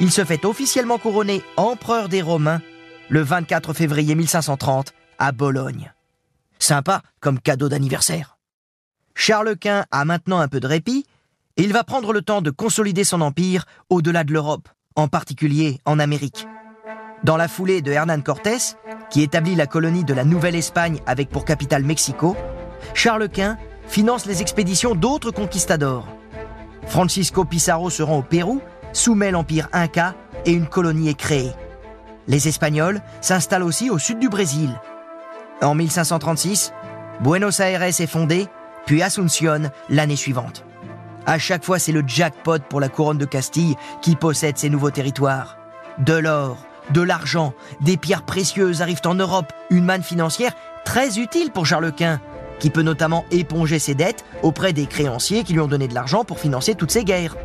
il 0.00 0.12
se 0.12 0.24
fait 0.24 0.44
officiellement 0.44 0.98
couronner 0.98 1.42
empereur 1.56 2.08
des 2.08 2.22
Romains 2.22 2.62
le 3.08 3.20
24 3.20 3.72
février 3.72 4.14
1530 4.14 4.92
à 5.18 5.32
Bologne. 5.32 5.92
Sympa 6.58 7.02
comme 7.20 7.40
cadeau 7.40 7.68
d'anniversaire. 7.68 8.38
Charles 9.14 9.56
Quint 9.56 9.84
a 9.90 10.04
maintenant 10.04 10.38
un 10.38 10.48
peu 10.48 10.60
de 10.60 10.66
répit, 10.66 11.04
et 11.56 11.62
il 11.62 11.72
va 11.72 11.82
prendre 11.82 12.12
le 12.12 12.22
temps 12.22 12.40
de 12.40 12.50
consolider 12.50 13.02
son 13.02 13.20
empire 13.20 13.64
au-delà 13.90 14.22
de 14.22 14.32
l'Europe 14.32 14.68
en 14.94 15.08
particulier 15.08 15.80
en 15.84 15.98
Amérique. 15.98 16.46
Dans 17.24 17.36
la 17.36 17.48
foulée 17.48 17.82
de 17.82 17.92
Hernán 17.92 18.22
Cortés, 18.22 18.76
qui 19.10 19.22
établit 19.22 19.54
la 19.54 19.66
colonie 19.66 20.04
de 20.04 20.14
la 20.14 20.24
Nouvelle-Espagne 20.24 21.00
avec 21.06 21.30
pour 21.30 21.44
capitale 21.44 21.84
Mexico, 21.84 22.36
Charles 22.94 23.28
Quint 23.28 23.58
finance 23.88 24.26
les 24.26 24.42
expéditions 24.42 24.94
d'autres 24.94 25.30
conquistadors. 25.30 26.06
Francisco 26.86 27.44
Pizarro 27.44 27.90
se 27.90 28.02
rend 28.02 28.18
au 28.18 28.22
Pérou, 28.22 28.60
soumet 28.92 29.30
l'empire 29.30 29.68
Inca 29.72 30.14
et 30.44 30.52
une 30.52 30.66
colonie 30.66 31.08
est 31.08 31.18
créée. 31.18 31.52
Les 32.26 32.48
Espagnols 32.48 33.00
s'installent 33.20 33.62
aussi 33.62 33.90
au 33.90 33.98
sud 33.98 34.18
du 34.18 34.28
Brésil. 34.28 34.70
En 35.62 35.74
1536, 35.74 36.72
Buenos 37.20 37.58
Aires 37.60 37.82
est 37.82 38.06
fondée, 38.06 38.46
puis 38.86 39.02
Asunción 39.02 39.70
l'année 39.88 40.16
suivante. 40.16 40.64
À 41.26 41.38
chaque 41.38 41.64
fois, 41.64 41.78
c'est 41.78 41.92
le 41.92 42.04
jackpot 42.06 42.60
pour 42.68 42.80
la 42.80 42.88
couronne 42.88 43.18
de 43.18 43.24
Castille 43.24 43.76
qui 44.00 44.14
possède 44.14 44.56
ces 44.56 44.70
nouveaux 44.70 44.90
territoires. 44.90 45.58
De 45.98 46.14
l'or, 46.14 46.58
de 46.90 47.02
l'argent, 47.02 47.52
des 47.80 47.96
pierres 47.96 48.22
précieuses 48.24 48.82
arrivent 48.82 49.02
en 49.04 49.14
Europe, 49.14 49.52
une 49.70 49.84
manne 49.84 50.02
financière 50.02 50.52
très 50.84 51.18
utile 51.18 51.50
pour 51.50 51.66
Charles 51.66 51.92
Quint, 51.92 52.20
qui 52.58 52.70
peut 52.70 52.82
notamment 52.82 53.24
éponger 53.30 53.78
ses 53.78 53.94
dettes 53.94 54.24
auprès 54.42 54.72
des 54.72 54.86
créanciers 54.86 55.44
qui 55.44 55.52
lui 55.52 55.60
ont 55.60 55.68
donné 55.68 55.88
de 55.88 55.94
l'argent 55.94 56.24
pour 56.24 56.38
financer 56.38 56.74
toutes 56.74 56.90
ces 56.90 57.04
guerres. 57.04 57.36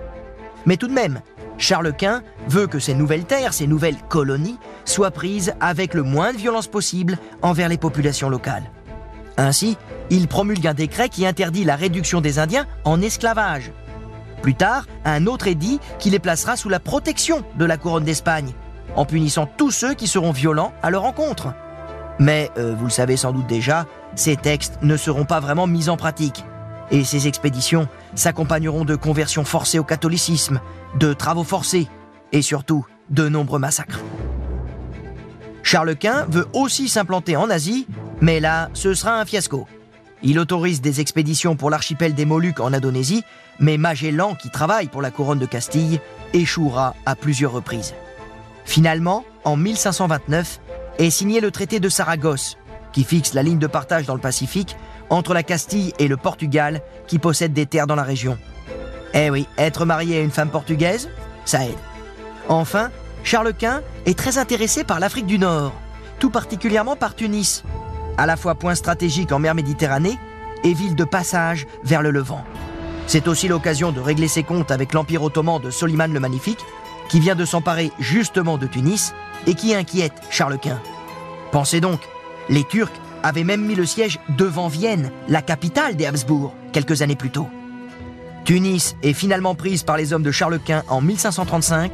Mais 0.66 0.78
tout 0.78 0.88
de 0.88 0.94
même, 0.94 1.22
Charles 1.58 1.94
Quint 1.94 2.24
veut 2.48 2.68
que 2.68 2.80
ces 2.80 2.94
nouvelles 2.94 3.26
terres, 3.26 3.54
ces 3.54 3.68
nouvelles 3.68 4.02
colonies, 4.10 4.58
soient 4.86 5.12
prises 5.12 5.54
avec 5.60 5.94
le 5.94 6.04
moins 6.04 6.34
de 6.34 6.38
violence 6.38 6.68
possible 6.68 7.18
envers 7.42 7.70
les 7.70 7.78
populations 7.78 8.30
locales. 8.30 8.70
Ainsi, 9.38 9.78
il 10.10 10.28
promulgue 10.28 10.68
un 10.68 10.74
décret 10.74 11.10
qui 11.10 11.26
interdit 11.26 11.64
la 11.64 11.76
réduction 11.76 12.22
des 12.22 12.40
Indiens 12.40 12.68
en 12.84 13.02
esclavage. 13.02 13.72
Plus 14.42 14.56
tard, 14.56 14.86
un 15.06 15.26
autre 15.26 15.48
édit 15.48 15.80
qui 16.00 16.10
les 16.10 16.20
placera 16.20 16.58
sous 16.58 16.70
la 16.70 16.80
protection 16.80 17.44
de 17.56 17.66
la 17.66 17.78
couronne 17.78 18.04
d'Espagne, 18.04 18.54
en 18.96 19.06
punissant 19.06 19.48
tous 19.58 19.72
ceux 19.72 19.94
qui 19.94 20.08
seront 20.08 20.32
violents 20.32 20.74
à 20.84 20.90
leur 20.90 21.06
encontre. 21.06 21.54
Mais, 22.20 22.52
euh, 22.58 22.76
vous 22.78 22.86
le 22.86 22.92
savez 22.92 23.18
sans 23.18 23.32
doute 23.32 23.48
déjà, 23.48 23.86
ces 24.16 24.36
textes 24.36 24.80
ne 24.82 24.98
seront 24.98 25.26
pas 25.26 25.40
vraiment 25.40 25.68
mis 25.68 25.90
en 25.90 25.98
pratique. 25.98 26.44
Et 26.92 27.04
ces 27.04 27.28
expéditions 27.28 27.88
s'accompagneront 28.16 28.86
de 28.86 28.96
conversions 28.96 29.46
forcées 29.46 29.80
au 29.80 29.84
catholicisme, 29.84 30.60
de 31.00 31.14
travaux 31.14 31.44
forcés, 31.44 31.88
et 32.32 32.42
surtout 32.42 32.86
de 33.10 33.28
nombreux 33.30 33.60
massacres. 33.60 34.00
Charles 35.64 35.96
Quint 35.96 36.26
veut 36.30 36.48
aussi 36.54 36.90
s'implanter 36.90 37.36
en 37.36 37.50
Asie, 37.50 37.88
mais 38.22 38.40
là, 38.40 38.70
ce 38.74 38.94
sera 38.94 39.20
un 39.20 39.26
fiasco. 39.26 39.68
Il 40.22 40.40
autorise 40.40 40.82
des 40.82 41.02
expéditions 41.02 41.56
pour 41.56 41.70
l'archipel 41.70 42.14
des 42.14 42.26
Moluques 42.26 42.60
en 42.60 42.74
Indonésie, 42.74 43.24
mais 43.60 43.78
Magellan, 43.78 44.36
qui 44.36 44.50
travaille 44.50 44.88
pour 44.88 45.02
la 45.02 45.12
couronne 45.12 45.40
de 45.40 45.46
Castille, 45.46 46.00
échouera 46.34 46.96
à 47.06 47.16
plusieurs 47.16 47.52
reprises. 47.52 47.94
Finalement, 48.66 49.26
en 49.44 49.58
1529, 49.58 50.60
est 51.00 51.10
signé 51.10 51.42
le 51.42 51.52
traité 51.52 51.80
de 51.80 51.90
Saragosse, 51.90 52.58
qui 52.94 53.04
fixe 53.04 53.34
la 53.34 53.44
ligne 53.44 53.60
de 53.60 53.68
partage 53.68 54.06
dans 54.06 54.16
le 54.16 54.22
Pacifique 54.22 54.78
entre 55.10 55.34
la 55.34 55.44
Castille 55.44 55.94
et 56.00 56.08
le 56.08 56.18
Portugal, 56.18 56.82
qui 57.08 57.20
possèdent 57.20 57.54
des 57.54 57.66
terres 57.66 57.88
dans 57.88 57.96
la 57.96 58.04
région. 58.04 58.38
Eh 59.14 59.30
oui, 59.30 59.48
être 59.58 59.86
marié 59.86 60.18
à 60.18 60.22
une 60.22 60.32
femme 60.32 60.50
portugaise, 60.50 61.10
ça 61.46 61.66
aide. 61.66 61.76
Enfin, 62.48 62.90
Charles 63.24 63.54
Quint 63.54 63.82
est 64.06 64.18
très 64.18 64.38
intéressé 64.38 64.84
par 64.84 65.00
l'Afrique 65.00 65.28
du 65.28 65.38
Nord, 65.38 65.74
tout 66.20 66.30
particulièrement 66.30 66.96
par 66.96 67.16
Tunis, 67.16 67.64
à 68.18 68.26
la 68.26 68.38
fois 68.38 68.56
point 68.56 68.76
stratégique 68.76 69.32
en 69.32 69.40
mer 69.40 69.56
Méditerranée 69.56 70.18
et 70.64 70.74
ville 70.74 70.96
de 70.96 71.04
passage 71.04 71.68
vers 71.84 72.02
le 72.02 72.12
Levant. 72.12 72.44
C'est 73.06 73.28
aussi 73.28 73.48
l'occasion 73.48 73.92
de 73.92 74.00
régler 74.00 74.28
ses 74.28 74.44
comptes 74.44 74.72
avec 74.72 74.94
l'Empire 74.94 75.24
ottoman 75.24 75.62
de 75.62 75.70
Soliman 75.70 76.12
le 76.12 76.20
Magnifique, 76.20 76.66
qui 77.10 77.20
vient 77.20 77.36
de 77.36 77.46
s'emparer 77.46 77.92
justement 78.00 78.58
de 78.58 78.66
Tunis 78.66 79.14
et 79.46 79.56
qui 79.56 79.76
inquiète 79.76 80.14
Charles 80.30 80.58
Quint. 80.58 80.82
Pensez 81.52 81.82
donc, 81.82 82.00
les 82.50 82.64
Turcs 82.64 82.92
avaient 83.24 83.44
même 83.44 83.66
mis 83.66 83.76
le 83.76 83.86
siège 83.86 84.20
devant 84.38 84.68
Vienne, 84.68 85.12
la 85.28 85.42
capitale 85.42 85.96
des 85.96 86.06
Habsbourg, 86.06 86.54
quelques 86.72 87.02
années 87.02 87.16
plus 87.16 87.30
tôt. 87.30 87.48
Tunis 88.46 88.96
est 89.04 89.14
finalement 89.14 89.56
prise 89.56 89.84
par 89.84 89.96
les 89.96 90.12
hommes 90.12 90.24
de 90.24 90.32
Charles 90.32 90.60
Quint 90.60 90.84
en 90.90 91.02
1535 91.02 91.94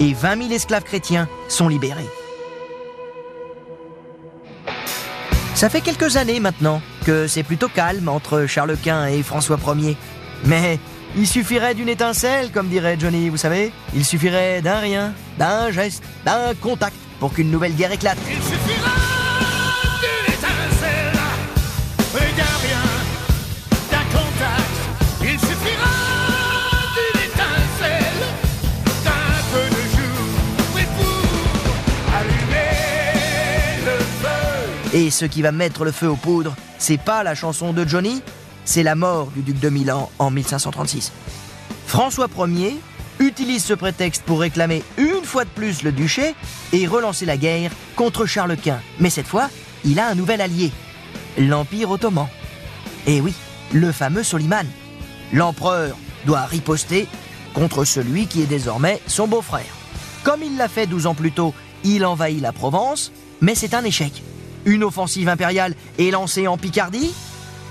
et 0.00 0.14
20 0.14 0.42
000 0.42 0.52
esclaves 0.52 0.84
chrétiens 0.84 1.28
sont 1.48 1.68
libérés. 1.68 2.08
Ça 5.54 5.68
fait 5.68 5.82
quelques 5.82 6.16
années 6.16 6.40
maintenant 6.40 6.80
que 7.04 7.26
c'est 7.26 7.42
plutôt 7.42 7.68
calme 7.68 8.08
entre 8.08 8.46
Charles 8.46 8.78
Quint 8.82 9.08
et 9.08 9.22
François 9.22 9.58
Ier. 9.76 9.96
Mais 10.46 10.78
il 11.16 11.26
suffirait 11.26 11.74
d'une 11.74 11.90
étincelle, 11.90 12.50
comme 12.50 12.68
dirait 12.68 12.96
Johnny, 12.98 13.28
vous 13.28 13.36
savez. 13.36 13.72
Il 13.94 14.06
suffirait 14.06 14.62
d'un 14.62 14.78
rien, 14.78 15.12
d'un 15.38 15.70
geste, 15.70 16.02
d'un 16.24 16.54
contact 16.54 16.96
pour 17.18 17.34
qu'une 17.34 17.50
nouvelle 17.50 17.74
guerre 17.74 17.92
éclate. 17.92 18.16
Il 18.30 18.42
suffira 18.42 18.89
Et 34.92 35.10
ce 35.10 35.24
qui 35.24 35.40
va 35.42 35.52
mettre 35.52 35.84
le 35.84 35.92
feu 35.92 36.08
aux 36.08 36.16
poudres, 36.16 36.56
c'est 36.78 37.00
pas 37.00 37.22
la 37.22 37.36
chanson 37.36 37.72
de 37.72 37.86
Johnny, 37.86 38.22
c'est 38.64 38.82
la 38.82 38.96
mort 38.96 39.28
du 39.28 39.42
duc 39.42 39.60
de 39.60 39.68
Milan 39.68 40.10
en 40.18 40.30
1536. 40.30 41.12
François 41.86 42.28
Ier 42.48 42.76
utilise 43.20 43.64
ce 43.64 43.74
prétexte 43.74 44.24
pour 44.24 44.40
réclamer 44.40 44.82
une 44.96 45.22
fois 45.24 45.44
de 45.44 45.50
plus 45.50 45.82
le 45.82 45.92
duché 45.92 46.34
et 46.72 46.86
relancer 46.88 47.24
la 47.24 47.36
guerre 47.36 47.70
contre 47.94 48.26
Charles 48.26 48.56
Quint. 48.56 48.80
Mais 48.98 49.10
cette 49.10 49.28
fois, 49.28 49.48
il 49.84 50.00
a 50.00 50.08
un 50.08 50.14
nouvel 50.16 50.40
allié, 50.40 50.72
l'Empire 51.38 51.90
ottoman. 51.90 52.26
Et 53.06 53.20
oui, 53.20 53.34
le 53.72 53.92
fameux 53.92 54.24
Soliman. 54.24 54.66
L'empereur 55.32 55.96
doit 56.26 56.46
riposter 56.46 57.06
contre 57.54 57.84
celui 57.84 58.26
qui 58.26 58.42
est 58.42 58.46
désormais 58.46 59.00
son 59.06 59.28
beau-frère. 59.28 59.72
Comme 60.24 60.42
il 60.42 60.56
l'a 60.56 60.68
fait 60.68 60.86
12 60.86 61.06
ans 61.06 61.14
plus 61.14 61.32
tôt, 61.32 61.54
il 61.84 62.04
envahit 62.04 62.40
la 62.40 62.52
Provence, 62.52 63.12
mais 63.40 63.54
c'est 63.54 63.74
un 63.74 63.84
échec. 63.84 64.22
Une 64.64 64.84
offensive 64.84 65.28
impériale 65.28 65.74
est 65.98 66.10
lancée 66.10 66.46
en 66.46 66.58
Picardie, 66.58 67.12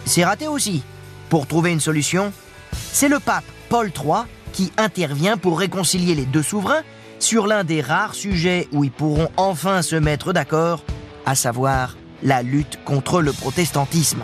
c'est 0.06 0.26
raté 0.26 0.48
aussi. 0.48 0.84
Pour 1.30 1.46
trouver 1.46 1.72
une 1.72 1.80
solution, 1.80 2.34
c'est 2.92 3.10
le 3.10 3.20
pape 3.20 3.44
Paul 3.70 3.92
III 3.96 4.24
qui 4.54 4.72
intervient 4.78 5.38
pour 5.38 5.60
réconcilier 5.60 6.16
les 6.16 6.26
deux 6.26 6.42
souverains 6.42 6.82
sur 7.20 7.46
l'un 7.46 7.64
des 7.64 7.82
rares 7.82 8.16
sujets 8.16 8.68
où 8.72 8.84
ils 8.84 8.92
pourront 8.92 9.30
enfin 9.38 9.82
se 9.82 9.96
mettre 9.96 10.34
d'accord, 10.34 10.84
à 11.26 11.36
savoir 11.36 11.98
la 12.24 12.42
lutte 12.42 12.80
contre 12.86 13.22
le 13.22 13.34
protestantisme. 13.34 14.24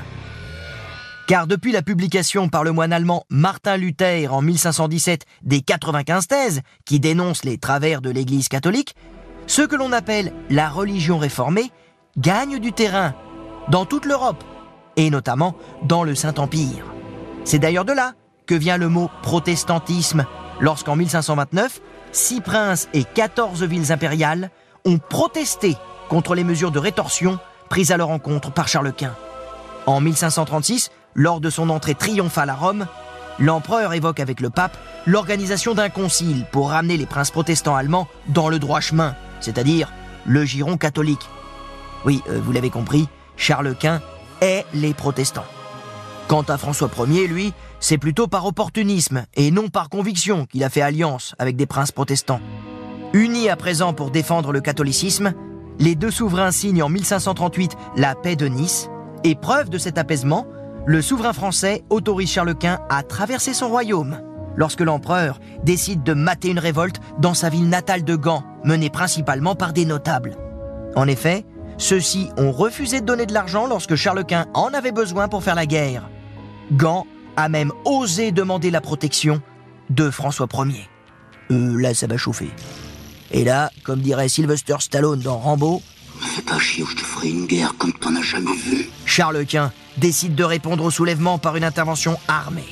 Car 1.28 1.48
depuis 1.48 1.72
la 1.72 1.82
publication 1.82 2.50
par 2.50 2.64
le 2.64 2.72
moine 2.72 2.94
allemand 2.94 3.26
Martin 3.30 3.78
Luther 3.78 4.32
en 4.32 4.42
1517 4.42 5.26
des 5.44 5.62
95 5.62 6.28
thèses 6.28 6.62
qui 6.86 7.00
dénoncent 7.00 7.44
les 7.44 7.58
travers 7.58 8.02
de 8.02 8.10
l'Église 8.10 8.48
catholique, 8.48 8.96
ce 9.48 9.62
que 9.62 9.76
l'on 9.76 9.92
appelle 9.92 10.34
la 10.50 10.70
religion 10.70 11.18
réformée 11.18 11.72
gagne 12.18 12.60
du 12.60 12.72
terrain 12.72 13.14
dans 13.70 13.86
toute 13.86 14.06
l'Europe 14.06 14.44
et 14.96 15.10
notamment 15.10 15.56
dans 15.84 16.04
le 16.04 16.16
Saint-Empire. 16.16 16.86
C'est 17.44 17.60
d'ailleurs 17.60 17.86
de 17.86 17.94
là 17.94 18.14
que 18.46 18.56
vient 18.56 18.78
le 18.78 18.90
mot 18.90 19.10
protestantisme, 19.22 20.26
lorsqu'en 20.60 20.96
1529, 20.96 21.82
six 22.12 22.42
princes 22.42 22.88
et 22.94 23.04
14 23.04 23.64
villes 23.64 23.92
impériales 23.92 24.52
ont 24.86 24.98
protesté 24.98 25.76
contre 26.10 26.36
les 26.36 26.44
mesures 26.44 26.72
de 26.72 26.80
rétorsion 26.80 27.40
prises 27.70 27.92
à 27.92 27.98
leur 27.98 28.10
encontre 28.10 28.52
par 28.52 28.68
Charles 28.68 28.94
Quint. 28.94 29.16
En 29.86 30.00
1536, 30.00 30.92
lors 31.16 31.42
de 31.42 31.50
son 31.50 31.70
entrée 31.70 31.96
triomphale 31.96 32.50
à 32.50 32.56
Rome, 32.56 32.88
l'empereur 33.40 33.94
évoque 33.94 34.20
avec 34.20 34.40
le 34.40 34.50
pape 34.50 34.78
l'organisation 35.06 35.74
d'un 35.74 35.90
concile 35.90 36.46
pour 36.52 36.70
ramener 36.70 36.98
les 36.98 37.06
princes 37.06 37.32
protestants 37.32 37.76
allemands 37.76 38.08
dans 38.28 38.50
le 38.50 38.60
droit 38.60 38.80
chemin, 38.80 39.16
c'est-à-dire 39.40 39.92
le 40.26 40.46
giron 40.46 40.78
catholique. 40.78 41.28
Oui, 42.06 42.22
euh, 42.30 42.40
vous 42.44 42.52
l'avez 42.52 42.70
compris, 42.70 43.08
Charles 43.36 43.76
Quint 43.76 44.02
est 44.42 44.66
les 44.74 44.94
protestants. 44.94 45.46
Quant 46.28 46.44
à 46.44 46.58
François 46.58 46.90
Ier, 47.08 47.28
lui, 47.28 47.54
c'est 47.80 47.98
plutôt 47.98 48.28
par 48.28 48.46
opportunisme 48.46 49.26
et 49.36 49.52
non 49.52 49.70
par 49.70 49.90
conviction 49.90 50.46
qu'il 50.46 50.64
a 50.64 50.70
fait 50.70 50.82
alliance 50.82 51.36
avec 51.40 51.56
des 51.56 51.66
princes 51.66 51.92
protestants. 51.92 52.42
Unis 53.14 53.50
à 53.50 53.56
présent 53.56 53.94
pour 53.94 54.12
défendre 54.12 54.52
le 54.52 54.62
catholicisme, 54.62 55.34
les 55.80 55.96
deux 55.96 56.12
souverains 56.12 56.52
signent 56.52 56.84
en 56.84 56.90
1538 56.90 57.76
la 57.98 58.16
paix 58.16 58.36
de 58.36 58.48
Nice, 58.48 58.90
et 59.24 59.36
preuve 59.36 59.70
de 59.70 59.78
cet 59.78 59.98
apaisement, 59.98 60.48
le 60.86 61.02
souverain 61.02 61.34
français 61.34 61.84
autorise 61.90 62.30
Charles 62.30 62.56
Quint 62.56 62.80
à 62.90 63.04
traverser 63.04 63.54
son 63.54 63.70
royaume, 63.70 64.20
lorsque 64.56 64.82
l'empereur 64.82 65.40
décide 65.64 66.04
de 66.04 66.14
mater 66.14 66.50
une 66.50 66.60
révolte 66.60 67.02
dans 67.20 67.34
sa 67.34 67.50
ville 67.50 67.70
natale 67.70 68.04
de 68.04 68.16
Gand, 68.16 68.44
menée 68.64 68.90
principalement 68.90 69.56
par 69.56 69.74
des 69.74 69.86
notables. 69.86 70.38
En 70.96 71.08
effet, 71.08 71.46
ceux-ci 71.78 72.30
ont 72.38 72.52
refusé 72.52 73.02
de 73.02 73.06
donner 73.06 73.26
de 73.26 73.34
l'argent 73.34 73.68
lorsque 73.68 73.96
Charles 73.96 74.26
Quint 74.26 74.48
en 74.54 74.74
avait 74.74 74.92
besoin 74.92 75.28
pour 75.28 75.44
faire 75.44 75.56
la 75.56 75.66
guerre. 75.66 76.10
Gand 76.72 77.06
a 77.36 77.50
même 77.50 77.72
osé 77.84 78.32
demander 78.32 78.72
la 78.72 78.82
protection 78.82 79.42
de 79.90 80.10
François 80.10 80.48
Ier. 80.54 80.90
Euh, 81.52 81.80
là, 81.80 81.94
ça 81.94 82.08
va 82.08 82.18
chauffer. 82.18 82.50
Et 83.32 83.44
là, 83.44 83.72
comme 83.84 84.02
dirait 84.02 84.30
Sylvester 84.30 84.76
Stallone 84.80 85.20
dans 85.20 85.38
Rambo, 85.38 85.82
Fais 86.22 86.42
pas 86.42 86.60
chier 86.60 86.84
ou 86.84 86.88
je 86.88 86.96
te 86.96 87.02
ferai 87.02 87.30
une 87.30 87.46
guerre 87.46 87.74
comme 87.78 87.94
t'en 87.94 88.16
as 88.16 88.22
jamais 88.22 88.56
vu. 88.56 88.90
Charles 89.06 89.46
Quint 89.46 89.72
décide 89.98 90.36
de 90.36 90.44
répondre 90.44 90.84
au 90.84 90.92
soulèvement 90.92 91.38
par 91.38 91.56
une 91.56 91.64
intervention 91.64 92.18
armée. 92.28 92.68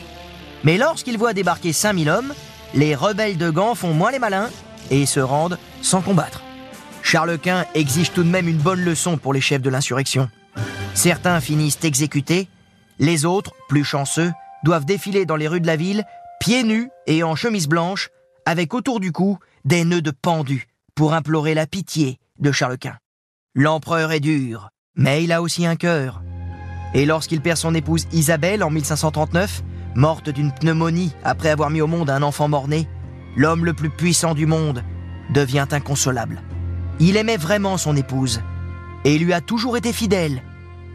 Mais 0.64 0.78
lorsqu'il 0.78 1.18
voit 1.18 1.34
débarquer 1.34 1.74
5000 1.74 2.10
hommes, 2.10 2.34
les 2.74 2.96
rebelles 2.96 3.38
de 3.38 3.50
Gand 3.50 3.76
font 3.76 3.94
moins 3.94 4.12
les 4.12 4.20
malins 4.20 4.50
et 4.92 5.06
se 5.06 5.20
rendent 5.20 5.58
sans 5.82 6.02
combattre. 6.02 6.43
Charles 7.04 7.38
Quint 7.38 7.66
exige 7.76 8.12
tout 8.12 8.24
de 8.24 8.30
même 8.30 8.48
une 8.48 8.58
bonne 8.58 8.84
leçon 8.84 9.18
pour 9.18 9.34
les 9.34 9.42
chefs 9.42 9.62
de 9.62 9.70
l'insurrection. 9.70 10.30
Certains 10.96 11.42
finissent 11.42 11.84
exécutés, 11.84 12.48
les 12.98 13.26
autres, 13.26 13.52
plus 13.68 13.84
chanceux, 13.84 14.32
doivent 14.64 14.86
défiler 14.86 15.26
dans 15.26 15.36
les 15.36 15.48
rues 15.48 15.62
de 15.62 15.68
la 15.68 15.76
ville, 15.76 16.06
pieds 16.40 16.64
nus 16.64 16.90
et 17.06 17.22
en 17.22 17.36
chemise 17.36 17.68
blanche, 17.68 18.10
avec 18.46 18.74
autour 18.74 19.00
du 19.00 19.12
cou 19.12 19.38
des 19.66 19.84
nœuds 19.84 20.02
de 20.02 20.12
pendus, 20.12 20.68
pour 20.96 21.14
implorer 21.14 21.54
la 21.54 21.68
pitié 21.68 22.18
de 22.40 22.52
Charles 22.52 22.78
Quint. 22.78 22.98
L'empereur 23.54 24.12
est 24.12 24.20
dur, 24.20 24.70
mais 24.96 25.24
il 25.24 25.32
a 25.32 25.42
aussi 25.42 25.66
un 25.66 25.76
cœur. 25.76 26.24
Et 26.94 27.06
lorsqu'il 27.06 27.42
perd 27.42 27.58
son 27.58 27.76
épouse 27.76 28.08
Isabelle 28.12 28.64
en 28.64 28.70
1539, 28.70 29.62
morte 29.96 30.30
d'une 30.30 30.54
pneumonie 30.54 31.14
après 31.24 31.50
avoir 31.50 31.70
mis 31.70 31.82
au 31.82 31.88
monde 31.88 32.10
un 32.10 32.24
enfant 32.24 32.48
mort-né, 32.48 32.88
l'homme 33.36 33.66
le 33.66 33.74
plus 33.74 33.90
puissant 33.90 34.34
du 34.34 34.46
monde 34.46 34.84
devient 35.32 35.68
inconsolable. 35.72 36.42
Il 37.00 37.18
aimait 37.18 37.38
vraiment 37.38 37.78
son 37.78 37.96
épouse 37.96 38.42
et 39.04 39.18
lui 39.18 39.34
a 39.34 39.42
toujours 39.42 39.78
été 39.78 39.92
fidèle. 39.94 40.42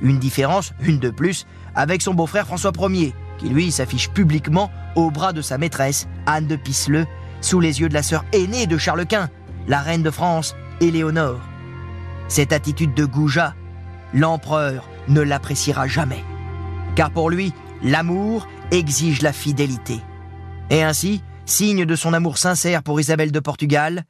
Une 0.00 0.18
différence, 0.18 0.72
une 0.80 0.98
de 0.98 1.10
plus, 1.10 1.46
avec 1.74 2.02
son 2.02 2.14
beau-frère 2.14 2.46
François 2.46 2.72
Ier, 2.90 3.14
qui 3.38 3.48
lui 3.48 3.70
s'affiche 3.70 4.10
publiquement 4.10 4.70
au 4.96 5.10
bras 5.10 5.32
de 5.32 5.42
sa 5.42 5.58
maîtresse, 5.58 6.08
Anne 6.26 6.46
de 6.46 6.56
Pisseleu, 6.56 7.06
sous 7.40 7.60
les 7.60 7.80
yeux 7.80 7.88
de 7.88 7.94
la 7.94 8.02
sœur 8.02 8.24
aînée 8.32 8.66
de 8.66 8.78
Charles 8.78 9.06
Quint, 9.06 9.28
la 9.66 9.80
reine 9.80 10.02
de 10.02 10.10
France, 10.10 10.56
Éléonore. 10.80 11.40
Cette 12.28 12.52
attitude 12.52 12.94
de 12.94 13.04
goujat, 13.04 13.54
l'empereur 14.14 14.88
ne 15.08 15.20
l'appréciera 15.20 15.86
jamais. 15.86 16.24
Car 16.94 17.10
pour 17.10 17.30
lui, 17.30 17.52
l'amour 17.82 18.46
exige 18.70 19.22
la 19.22 19.32
fidélité. 19.32 20.00
Et 20.70 20.82
ainsi, 20.82 21.22
signe 21.44 21.84
de 21.84 21.96
son 21.96 22.12
amour 22.12 22.38
sincère 22.38 22.82
pour 22.82 23.00
Isabelle 23.00 23.32
de 23.32 23.40
Portugal, 23.40 24.04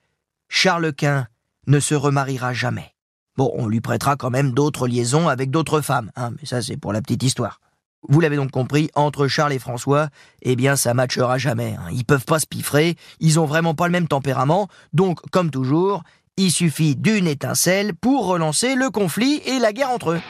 Charles 0.49 0.93
Quint 0.93 1.27
ne 1.69 1.79
se 1.79 1.95
remariera 1.95 2.53
jamais. 2.53 2.95
Bon, 3.37 3.53
on 3.55 3.69
lui 3.69 3.81
prêtera 3.81 4.17
quand 4.17 4.31
même 4.31 4.51
d'autres 4.51 4.89
liaisons 4.89 5.29
avec 5.29 5.51
d'autres 5.51 5.81
femmes, 5.81 6.11
hein, 6.17 6.33
mais 6.33 6.47
ça 6.47 6.61
c'est 6.61 6.77
pour 6.77 6.93
la 6.93 7.01
petite 7.01 7.23
histoire. 7.23 7.61
Vous 8.09 8.21
l'avez 8.21 8.37
donc 8.37 8.51
compris, 8.51 8.91
entre 8.95 9.29
Charles 9.29 9.53
et 9.53 9.59
François, 9.59 10.09
eh 10.43 10.57
bien 10.57 10.75
ça 10.75 10.95
matchera 10.95 11.39
jamais. 11.39 11.77
Hein. 11.79 11.91
Ils 11.93 12.05
peuvent 12.05 12.25
pas 12.25 12.41
se 12.41 12.47
piffrer, 12.47 12.97
ils 13.21 13.39
ont 13.39 13.45
vraiment 13.45 13.75
pas 13.75 13.87
le 13.87 13.93
même 13.93 14.09
tempérament, 14.09 14.69
donc 14.93 15.21
comme 15.31 15.51
toujours, 15.51 16.03
il 16.37 16.51
suffit 16.51 16.97
d'une 16.97 17.27
étincelle 17.27 17.95
pour 17.95 18.27
relancer 18.27 18.75
le 18.75 18.91
conflit 18.91 19.43
et 19.47 19.59
la 19.59 19.73
guerre 19.73 19.91
entre 19.91 20.13
eux. 20.13 20.21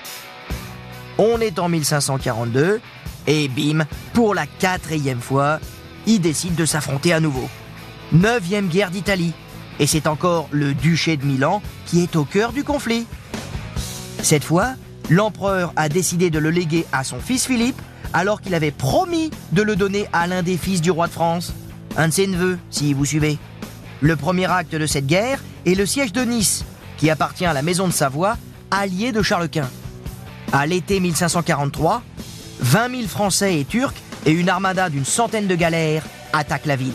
On 1.18 1.40
est 1.40 1.58
en 1.58 1.68
1542, 1.68 2.80
et 3.26 3.48
bim, 3.48 3.86
pour 4.12 4.34
la 4.34 4.46
quatrième 4.46 5.20
fois, 5.20 5.60
ils 6.06 6.20
décident 6.20 6.56
de 6.56 6.64
s'affronter 6.64 7.12
à 7.12 7.20
nouveau. 7.20 7.48
Neuvième 8.12 8.68
guerre 8.68 8.90
d'Italie, 8.90 9.34
et 9.78 9.86
c'est 9.86 10.06
encore 10.06 10.48
le 10.50 10.74
duché 10.74 11.16
de 11.16 11.24
Milan 11.24 11.62
qui 11.86 12.02
est 12.02 12.16
au 12.16 12.24
cœur 12.24 12.52
du 12.52 12.64
conflit. 12.64 13.06
Cette 14.22 14.44
fois, 14.44 14.74
l'empereur 15.08 15.72
a 15.76 15.88
décidé 15.88 16.30
de 16.30 16.38
le 16.38 16.50
léguer 16.50 16.86
à 16.92 17.04
son 17.04 17.20
fils 17.20 17.46
Philippe, 17.46 17.80
alors 18.12 18.40
qu'il 18.40 18.54
avait 18.54 18.70
promis 18.70 19.30
de 19.52 19.62
le 19.62 19.76
donner 19.76 20.06
à 20.12 20.26
l'un 20.26 20.42
des 20.42 20.56
fils 20.56 20.80
du 20.80 20.90
roi 20.90 21.06
de 21.06 21.12
France, 21.12 21.52
un 21.96 22.08
de 22.08 22.12
ses 22.12 22.26
neveux, 22.26 22.58
si 22.70 22.94
vous 22.94 23.04
suivez. 23.04 23.38
Le 24.00 24.16
premier 24.16 24.50
acte 24.50 24.74
de 24.74 24.86
cette 24.86 25.06
guerre 25.06 25.40
est 25.66 25.74
le 25.74 25.86
siège 25.86 26.12
de 26.12 26.22
Nice, 26.22 26.64
qui 26.96 27.10
appartient 27.10 27.46
à 27.46 27.52
la 27.52 27.62
maison 27.62 27.86
de 27.86 27.92
Savoie, 27.92 28.36
alliée 28.70 29.12
de 29.12 29.22
Charles 29.22 29.48
Quint. 29.48 29.70
À 30.52 30.66
l'été 30.66 31.00
1543, 31.00 32.02
20 32.60 32.90
000 32.90 33.08
Français 33.08 33.60
et 33.60 33.64
Turcs 33.64 33.94
et 34.26 34.32
une 34.32 34.48
armada 34.48 34.88
d'une 34.90 35.04
centaine 35.04 35.46
de 35.46 35.54
galères 35.54 36.04
attaquent 36.32 36.66
la 36.66 36.76
ville. 36.76 36.94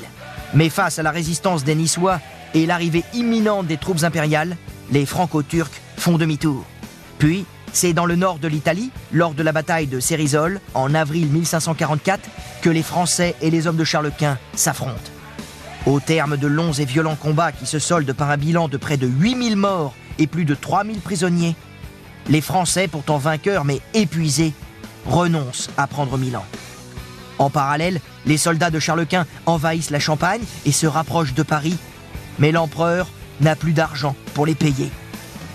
Mais 0.53 0.69
face 0.69 0.99
à 0.99 1.03
la 1.03 1.11
résistance 1.11 1.63
des 1.63 1.75
Niçois 1.75 2.19
et 2.53 2.65
l'arrivée 2.65 3.03
imminente 3.13 3.67
des 3.67 3.77
troupes 3.77 4.03
impériales, 4.03 4.57
les 4.91 5.05
Franco-Turcs 5.05 5.71
font 5.97 6.17
demi-tour. 6.17 6.63
Puis, 7.17 7.45
c'est 7.71 7.93
dans 7.93 8.05
le 8.05 8.15
nord 8.15 8.37
de 8.37 8.47
l'Italie, 8.47 8.91
lors 9.11 9.33
de 9.33 9.41
la 9.41 9.51
bataille 9.51 9.87
de 9.87 9.99
Cérisole, 9.99 10.61
en 10.73 10.93
avril 10.93 11.27
1544, 11.27 12.21
que 12.61 12.69
les 12.69 12.83
Français 12.83 13.35
et 13.41 13.49
les 13.49 13.65
hommes 13.65 13.77
de 13.77 13.83
Charles 13.83 14.11
Quint 14.17 14.37
s'affrontent. 14.55 15.11
Au 15.85 15.99
terme 15.99 16.37
de 16.37 16.47
longs 16.47 16.73
et 16.73 16.85
violents 16.85 17.15
combats 17.15 17.51
qui 17.51 17.65
se 17.65 17.79
soldent 17.79 18.13
par 18.13 18.29
un 18.29 18.37
bilan 18.37 18.67
de 18.67 18.77
près 18.77 18.97
de 18.97 19.07
8000 19.07 19.55
morts 19.55 19.95
et 20.19 20.27
plus 20.27 20.45
de 20.45 20.55
3000 20.55 20.99
prisonniers, 20.99 21.55
les 22.29 22.41
Français, 22.41 22.87
pourtant 22.87 23.17
vainqueurs 23.17 23.65
mais 23.65 23.81
épuisés, 23.93 24.53
renoncent 25.05 25.69
à 25.75 25.87
prendre 25.87 26.17
Milan. 26.17 26.45
En 27.39 27.49
parallèle, 27.49 27.99
les 28.25 28.37
soldats 28.37 28.69
de 28.69 28.79
Charles 28.79 29.05
Quint 29.05 29.25
envahissent 29.45 29.89
la 29.89 29.99
Champagne 29.99 30.43
et 30.65 30.71
se 30.71 30.87
rapprochent 30.87 31.33
de 31.33 31.43
Paris, 31.43 31.77
mais 32.39 32.51
l'empereur 32.51 33.09
n'a 33.41 33.55
plus 33.55 33.73
d'argent 33.73 34.15
pour 34.33 34.45
les 34.45 34.55
payer. 34.55 34.89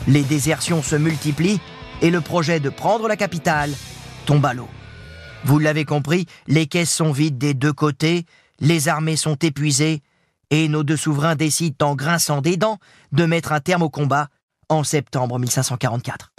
Les 0.06 0.22
désertions 0.22 0.82
se 0.82 0.96
multiplient 0.96 1.60
et 2.02 2.10
le 2.10 2.20
projet 2.20 2.60
de 2.60 2.70
prendre 2.70 3.08
la 3.08 3.16
capitale 3.16 3.72
tombe 4.26 4.44
à 4.46 4.54
l'eau. 4.54 4.68
Vous 5.44 5.58
l'avez 5.58 5.84
compris, 5.84 6.26
les 6.46 6.66
caisses 6.66 6.92
sont 6.92 7.12
vides 7.12 7.38
des 7.38 7.54
deux 7.54 7.72
côtés, 7.72 8.24
les 8.60 8.88
armées 8.88 9.16
sont 9.16 9.36
épuisées, 9.36 10.02
et 10.50 10.68
nos 10.68 10.82
deux 10.82 10.96
souverains 10.96 11.36
décident 11.36 11.90
en 11.90 11.94
grinçant 11.94 12.40
des 12.40 12.56
dents 12.56 12.78
de 13.12 13.24
mettre 13.24 13.52
un 13.52 13.60
terme 13.60 13.82
au 13.82 13.90
combat 13.90 14.28
en 14.68 14.82
septembre 14.84 15.38
1544. 15.38 16.32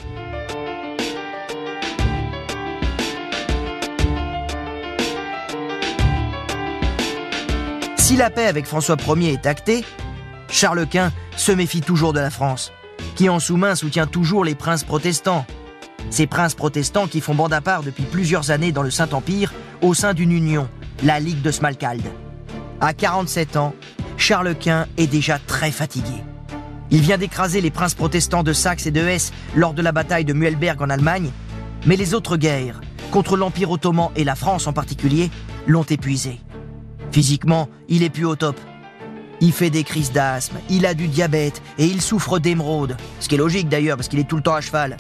Si 7.98 8.16
la 8.16 8.32
paix 8.32 8.48
avec 8.48 8.66
François 8.66 8.98
Ier 9.16 9.34
est 9.34 9.46
actée, 9.46 9.86
Charles 10.50 10.88
Quint 10.88 11.12
se 11.38 11.52
méfie 11.52 11.82
toujours 11.82 12.14
de 12.14 12.20
la 12.20 12.30
France, 12.30 12.72
qui 13.16 13.30
en 13.30 13.40
sous-main 13.40 13.76
soutient 13.76 14.08
toujours 14.08 14.44
les 14.44 14.56
princes 14.56 14.84
protestants. 14.84 15.46
Ces 16.10 16.28
princes 16.28 16.56
protestants 16.56 17.08
qui 17.08 17.22
font 17.22 17.36
bande 17.36 17.54
à 17.54 17.62
part 17.62 17.84
depuis 17.84 18.04
plusieurs 18.04 18.52
années 18.52 18.72
dans 18.72 18.82
le 18.82 18.92
Saint-Empire 18.92 19.54
au 19.82 19.94
sein 19.94 20.14
d'une 20.14 20.32
union, 20.32 20.68
la 21.04 21.20
Ligue 21.20 21.42
de 21.42 21.52
Smalkalde. 21.52 22.10
À 22.82 22.94
47 22.94 23.58
ans, 23.58 23.76
Charles 24.18 24.56
Quint 24.56 24.88
est 24.98 25.08
déjà 25.08 25.38
très 25.40 25.72
fatigué. 25.72 26.24
Il 26.92 27.02
vient 27.02 27.18
d'écraser 27.18 27.62
les 27.62 27.70
princes 27.70 27.94
protestants 27.94 28.44
de 28.44 28.54
Saxe 28.54 28.88
et 28.88 28.92
de 28.92 29.02
Hesse 29.02 29.32
lors 29.56 29.74
de 29.74 29.82
la 29.82 29.92
bataille 29.92 30.26
de 30.26 30.34
Muelberg 30.34 30.82
en 30.82 30.90
Allemagne, 30.90 31.30
mais 31.86 31.96
les 31.96 32.14
autres 32.14 32.38
guerres, 32.38 32.82
contre 33.12 33.38
l'Empire 33.38 33.72
ottoman 33.72 34.10
et 34.16 34.24
la 34.24 34.36
France 34.36 34.66
en 34.66 34.74
particulier, 34.74 35.30
l'ont 35.68 35.84
épuisé. 35.84 36.40
Physiquement, 37.12 37.70
il 37.88 38.04
est 38.04 38.10
plus 38.10 38.26
au 38.26 38.36
top. 38.36 38.60
Il 39.42 39.54
fait 39.54 39.70
des 39.70 39.84
crises 39.84 40.12
d'asthme, 40.12 40.58
il 40.70 40.86
a 40.86 40.94
du 40.94 41.08
diabète 41.08 41.62
et 41.78 41.86
il 41.86 42.02
souffre 42.02 42.40
d'émeraude. 42.40 42.98
Ce 43.20 43.30
qui 43.30 43.36
est 43.36 43.38
logique 43.38 43.70
d'ailleurs 43.70 43.96
parce 43.96 44.10
qu'il 44.10 44.20
est 44.20 44.28
tout 44.28 44.36
le 44.36 44.42
temps 44.42 44.56
à 44.56 44.62
cheval. 44.62 44.98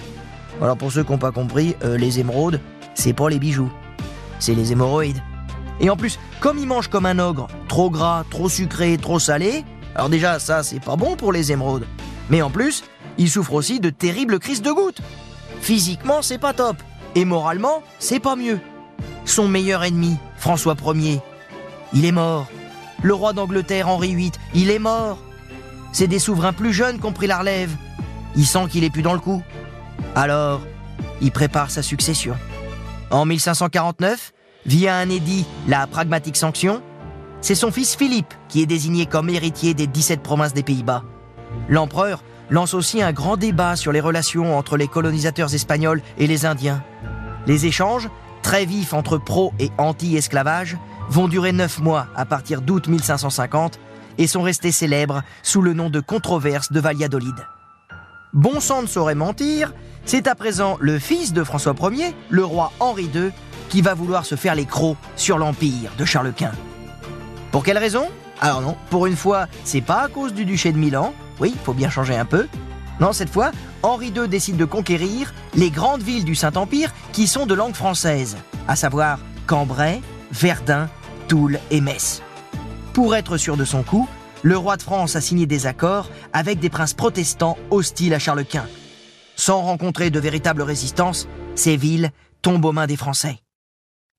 Alors 0.61 0.77
pour 0.77 0.91
ceux 0.91 1.03
qui 1.03 1.11
n'ont 1.11 1.17
pas 1.17 1.31
compris, 1.31 1.75
euh, 1.83 1.97
les 1.97 2.19
émeraudes, 2.19 2.61
c'est 2.93 3.13
pas 3.13 3.29
les 3.29 3.39
bijoux. 3.39 3.71
C'est 4.39 4.55
les 4.55 4.71
hémorroïdes. 4.71 5.21
Et 5.81 5.89
en 5.89 5.97
plus, 5.97 6.19
comme 6.39 6.57
il 6.57 6.67
mange 6.67 6.87
comme 6.87 7.05
un 7.05 7.19
ogre, 7.19 7.47
trop 7.67 7.89
gras, 7.89 8.23
trop 8.29 8.49
sucré, 8.49 8.97
trop 8.97 9.19
salé, 9.19 9.63
alors 9.95 10.09
déjà 10.09 10.39
ça 10.39 10.63
c'est 10.63 10.79
pas 10.79 10.95
bon 10.95 11.15
pour 11.15 11.31
les 11.31 11.51
émeraudes. 11.51 11.85
Mais 12.29 12.41
en 12.41 12.49
plus, 12.49 12.83
il 13.17 13.29
souffre 13.29 13.53
aussi 13.53 13.79
de 13.79 13.89
terribles 13.89 14.39
crises 14.39 14.61
de 14.61 14.71
gouttes. 14.71 15.01
Physiquement, 15.61 16.21
c'est 16.21 16.37
pas 16.37 16.53
top. 16.53 16.77
Et 17.15 17.25
moralement, 17.25 17.83
c'est 17.99 18.19
pas 18.19 18.35
mieux. 18.35 18.59
Son 19.25 19.47
meilleur 19.47 19.83
ennemi, 19.83 20.17
François 20.37 20.75
Ier, 20.95 21.19
il 21.93 22.05
est 22.05 22.11
mort. 22.11 22.47
Le 23.01 23.13
roi 23.13 23.33
d'Angleterre, 23.33 23.87
Henri 23.87 24.13
VIII, 24.15 24.31
il 24.53 24.69
est 24.69 24.79
mort. 24.79 25.19
C'est 25.91 26.07
des 26.07 26.19
souverains 26.19 26.53
plus 26.53 26.73
jeunes 26.73 26.99
qui 26.99 27.05
ont 27.05 27.13
pris 27.13 27.27
la 27.27 27.39
relève. 27.39 27.71
Il 28.35 28.45
sent 28.45 28.67
qu'il 28.69 28.83
est 28.83 28.89
plus 28.89 29.01
dans 29.01 29.13
le 29.13 29.19
coup. 29.19 29.41
Alors, 30.15 30.61
il 31.21 31.31
prépare 31.31 31.71
sa 31.71 31.81
succession. 31.81 32.35
En 33.09 33.25
1549, 33.25 34.33
via 34.65 34.97
un 34.97 35.09
édit, 35.09 35.45
la 35.67 35.87
pragmatique 35.87 36.37
sanction, 36.37 36.81
c'est 37.41 37.55
son 37.55 37.71
fils 37.71 37.95
Philippe 37.95 38.33
qui 38.49 38.61
est 38.61 38.65
désigné 38.65 39.05
comme 39.05 39.29
héritier 39.29 39.73
des 39.73 39.87
17 39.87 40.21
provinces 40.21 40.53
des 40.53 40.63
Pays-Bas. 40.63 41.03
L'empereur 41.69 42.23
lance 42.49 42.73
aussi 42.73 43.01
un 43.01 43.13
grand 43.13 43.37
débat 43.37 43.75
sur 43.75 43.91
les 43.91 44.01
relations 44.01 44.57
entre 44.57 44.75
les 44.75 44.87
colonisateurs 44.87 45.53
espagnols 45.53 46.01
et 46.17 46.27
les 46.27 46.45
Indiens. 46.45 46.83
Les 47.47 47.65
échanges, 47.65 48.09
très 48.41 48.65
vifs 48.65 48.93
entre 48.93 49.17
pro 49.17 49.53
et 49.59 49.71
anti-esclavage, 49.77 50.77
vont 51.09 51.27
durer 51.27 51.51
neuf 51.51 51.79
mois 51.79 52.07
à 52.15 52.25
partir 52.25 52.61
d'août 52.61 52.87
1550 52.87 53.79
et 54.17 54.27
sont 54.27 54.41
restés 54.41 54.71
célèbres 54.71 55.23
sous 55.43 55.61
le 55.61 55.73
nom 55.73 55.89
de 55.89 55.99
controverse 55.99 56.71
de 56.71 56.79
Valladolid. 56.79 57.35
Bon 58.33 58.59
sang 58.59 58.83
ne 58.83 58.87
saurait 58.87 59.15
mentir, 59.15 59.73
c'est 60.05 60.27
à 60.27 60.35
présent 60.35 60.77
le 60.79 60.99
fils 60.99 61.33
de 61.33 61.43
François 61.43 61.73
Ier, 61.91 62.15
le 62.29 62.45
roi 62.45 62.71
Henri 62.79 63.09
II, 63.13 63.31
qui 63.69 63.81
va 63.81 63.93
vouloir 63.93 64.25
se 64.25 64.35
faire 64.35 64.55
les 64.55 64.65
crocs 64.65 64.97
sur 65.15 65.37
l'empire 65.37 65.91
de 65.97 66.05
Charles 66.05 66.33
Quint. 66.33 66.51
Pour 67.51 67.63
quelle 67.63 67.77
raison? 67.77 68.07
Alors 68.41 68.61
non, 68.61 68.77
pour 68.89 69.07
une 69.07 69.15
fois, 69.15 69.47
c'est 69.63 69.81
pas 69.81 70.03
à 70.03 70.07
cause 70.07 70.33
du 70.33 70.45
duché 70.45 70.71
de 70.71 70.77
Milan, 70.77 71.13
oui, 71.39 71.51
il 71.55 71.59
faut 71.59 71.73
bien 71.73 71.89
changer 71.89 72.15
un 72.15 72.25
peu. 72.25 72.47
Non, 72.99 73.13
cette 73.13 73.29
fois, 73.29 73.51
Henri 73.81 74.07
II 74.15 74.27
décide 74.27 74.57
de 74.57 74.65
conquérir 74.65 75.33
les 75.55 75.71
grandes 75.71 76.03
villes 76.03 76.25
du 76.25 76.35
Saint-Empire 76.35 76.93
qui 77.13 77.27
sont 77.27 77.45
de 77.45 77.53
langue 77.53 77.73
française, 77.75 78.37
à 78.67 78.75
savoir 78.75 79.19
Cambrai, 79.47 80.01
Verdun, 80.31 80.89
Toul 81.29 81.59
et 81.69 81.79
Metz. 81.79 82.23
Pour 82.93 83.15
être 83.15 83.37
sûr 83.37 83.55
de 83.55 83.63
son 83.63 83.83
coup, 83.83 84.09
le 84.41 84.57
roi 84.57 84.77
de 84.77 84.81
France 84.81 85.15
a 85.15 85.21
signé 85.21 85.45
des 85.45 85.67
accords 85.67 86.09
avec 86.33 86.59
des 86.59 86.71
princes 86.71 86.95
protestants 86.95 87.55
hostiles 87.69 88.15
à 88.15 88.19
Charles 88.19 88.45
Quint. 88.45 88.65
Sans 89.35 89.61
rencontrer 89.61 90.09
de 90.09 90.19
véritable 90.19 90.63
résistance, 90.63 91.27
ces 91.53 91.77
villes 91.77 92.09
tombent 92.41 92.65
aux 92.65 92.71
mains 92.71 92.87
des 92.87 92.97
Français. 92.97 93.37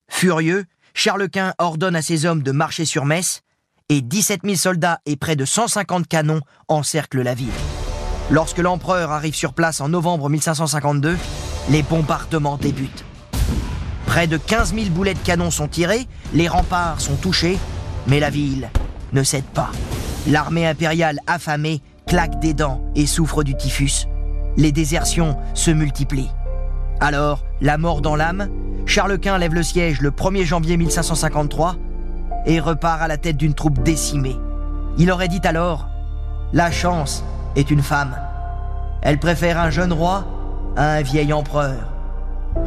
Furieux, 0.08 0.64
Charles 0.94 1.28
Quint 1.28 1.52
ordonne 1.58 1.96
à 1.96 2.02
ses 2.02 2.26
hommes 2.26 2.44
de 2.44 2.52
marcher 2.52 2.84
sur 2.84 3.04
Metz 3.04 3.40
et 3.88 4.02
17 4.02 4.42
000 4.44 4.54
soldats 4.54 5.00
et 5.04 5.16
près 5.16 5.34
de 5.34 5.44
150 5.44 6.06
canons 6.06 6.40
encerclent 6.68 7.22
la 7.22 7.34
ville. 7.34 7.48
Lorsque 8.30 8.58
l'empereur 8.58 9.10
arrive 9.10 9.34
sur 9.34 9.52
place 9.52 9.80
en 9.80 9.88
novembre 9.88 10.28
1552, 10.28 11.16
les 11.70 11.82
bombardements 11.82 12.56
débutent. 12.56 13.04
Près 14.10 14.26
de 14.26 14.38
15 14.38 14.74
000 14.74 14.86
boulets 14.90 15.14
de 15.14 15.20
canon 15.20 15.52
sont 15.52 15.68
tirés, 15.68 16.08
les 16.34 16.48
remparts 16.48 17.00
sont 17.00 17.14
touchés, 17.14 17.56
mais 18.08 18.18
la 18.18 18.28
ville 18.28 18.68
ne 19.12 19.22
cède 19.22 19.44
pas. 19.44 19.70
L'armée 20.26 20.66
impériale 20.66 21.20
affamée 21.28 21.80
claque 22.08 22.40
des 22.40 22.52
dents 22.52 22.82
et 22.96 23.06
souffre 23.06 23.44
du 23.44 23.54
typhus. 23.56 24.08
Les 24.56 24.72
désertions 24.72 25.36
se 25.54 25.70
multiplient. 25.70 26.32
Alors, 26.98 27.44
la 27.60 27.78
mort 27.78 28.00
dans 28.00 28.16
l'âme, 28.16 28.48
Charles 28.84 29.20
Quint 29.20 29.38
lève 29.38 29.54
le 29.54 29.62
siège 29.62 30.00
le 30.00 30.10
1er 30.10 30.44
janvier 30.44 30.76
1553 30.76 31.76
et 32.46 32.58
repart 32.58 33.02
à 33.02 33.06
la 33.06 33.16
tête 33.16 33.36
d'une 33.36 33.54
troupe 33.54 33.80
décimée. 33.84 34.36
Il 34.98 35.12
aurait 35.12 35.28
dit 35.28 35.40
alors 35.44 35.88
La 36.52 36.72
chance 36.72 37.22
est 37.54 37.70
une 37.70 37.82
femme. 37.82 38.16
Elle 39.02 39.20
préfère 39.20 39.60
un 39.60 39.70
jeune 39.70 39.92
roi 39.92 40.24
à 40.76 40.94
un 40.94 41.02
vieil 41.02 41.32
empereur. 41.32 41.92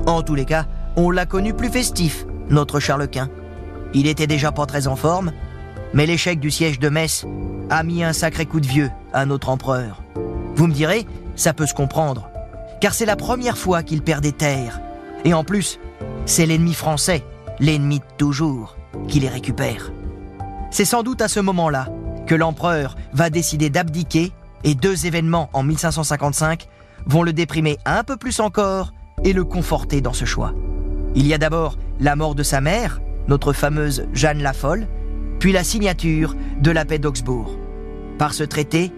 En 0.06 0.22
tous 0.22 0.36
les 0.36 0.46
cas, 0.46 0.66
on 0.96 1.12
l'a 1.12 1.26
connu 1.26 1.54
plus 1.54 1.70
festif, 1.70 2.26
notre 2.50 2.80
Charles 2.80 3.08
Quint. 3.08 3.30
Il 3.94 4.08
était 4.08 4.28
déjà 4.28 4.52
pas 4.52 4.66
très 4.66 4.88
en 4.88 4.96
forme, 4.96 5.32
mais 5.94 6.06
l'échec 6.06 6.40
du 6.40 6.52
siège 6.52 6.80
de 6.80 6.90
Metz 6.90 7.26
a 7.70 7.84
mis 7.84 8.04
un 8.04 8.14
sacré 8.14 8.46
coup 8.46 8.60
de 8.60 8.68
vieux 8.68 8.92
à 9.14 9.26
notre 9.26 9.50
empereur. 9.50 10.02
Vous 10.56 10.68
me 10.68 10.74
direz, 10.74 11.06
ça 11.36 11.54
peut 11.54 11.66
se 11.66 11.74
comprendre, 11.74 12.30
car 12.82 12.94
c'est 12.94 13.06
la 13.06 13.16
première 13.16 13.58
fois 13.58 13.84
qu'il 13.84 14.02
perd 14.02 14.22
des 14.22 14.32
terres. 14.32 14.82
Et 15.26 15.34
en 15.34 15.44
plus, 15.44 15.80
c'est 16.26 16.46
l'ennemi 16.46 16.74
français, 16.74 17.24
l'ennemi 17.60 18.00
de 18.00 18.06
toujours, 18.18 18.78
qui 19.08 19.20
les 19.20 19.30
récupère. 19.30 19.92
C'est 20.72 20.86
sans 20.86 21.04
doute 21.04 21.22
à 21.22 21.28
ce 21.28 21.40
moment-là 21.40 21.88
que 22.26 22.36
l'empereur 22.36 22.96
va 23.14 23.30
décider 23.30 23.70
d'abdiquer 23.70 24.32
et 24.64 24.76
deux 24.76 25.06
événements 25.06 25.50
en 25.54 25.64
1555 25.64 26.68
vont 27.06 27.24
le 27.24 27.34
déprimer 27.34 27.78
un 27.86 28.04
peu 28.04 28.18
plus 28.18 28.40
encore 28.40 28.94
et 29.24 29.34
le 29.34 29.44
conforter 29.44 30.02
dans 30.02 30.14
ce 30.14 30.26
choix. 30.26 30.54
Il 31.16 31.28
y 31.28 31.34
a 31.34 31.38
d'abord 31.38 31.78
la 32.00 32.16
mort 32.16 32.36
de 32.36 32.44
sa 32.44 32.62
mère, 32.62 33.02
notre 33.28 33.54
fameuse 33.54 34.08
Jeanne 34.14 34.42
la 34.42 34.54
Folle, 34.54 34.88
puis 35.40 35.52
la 35.52 35.64
signature 35.64 36.36
de 36.60 36.72
la 36.72 36.86
paix 36.86 37.00
d'Augsbourg. 37.00 37.58
Par 38.18 38.34
ce 38.34 38.44
traité, 38.44 38.92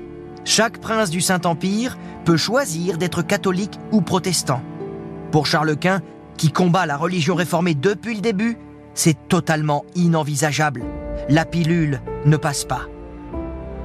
chaque 0.43 0.79
prince 0.79 1.09
du 1.09 1.21
Saint-Empire 1.21 1.97
peut 2.23 2.37
choisir 2.37 2.97
d'être 2.97 3.21
catholique 3.21 3.79
ou 3.91 4.01
protestant. 4.01 4.61
Pour 5.31 5.45
Charles 5.45 5.75
Quint, 5.75 6.01
qui 6.37 6.51
combat 6.51 6.85
la 6.85 6.97
religion 6.97 7.35
réformée 7.35 7.75
depuis 7.75 8.15
le 8.15 8.21
début, 8.21 8.57
c'est 8.93 9.27
totalement 9.27 9.85
inenvisageable. 9.95 10.83
La 11.29 11.45
pilule 11.45 12.01
ne 12.25 12.37
passe 12.37 12.63
pas. 12.63 12.83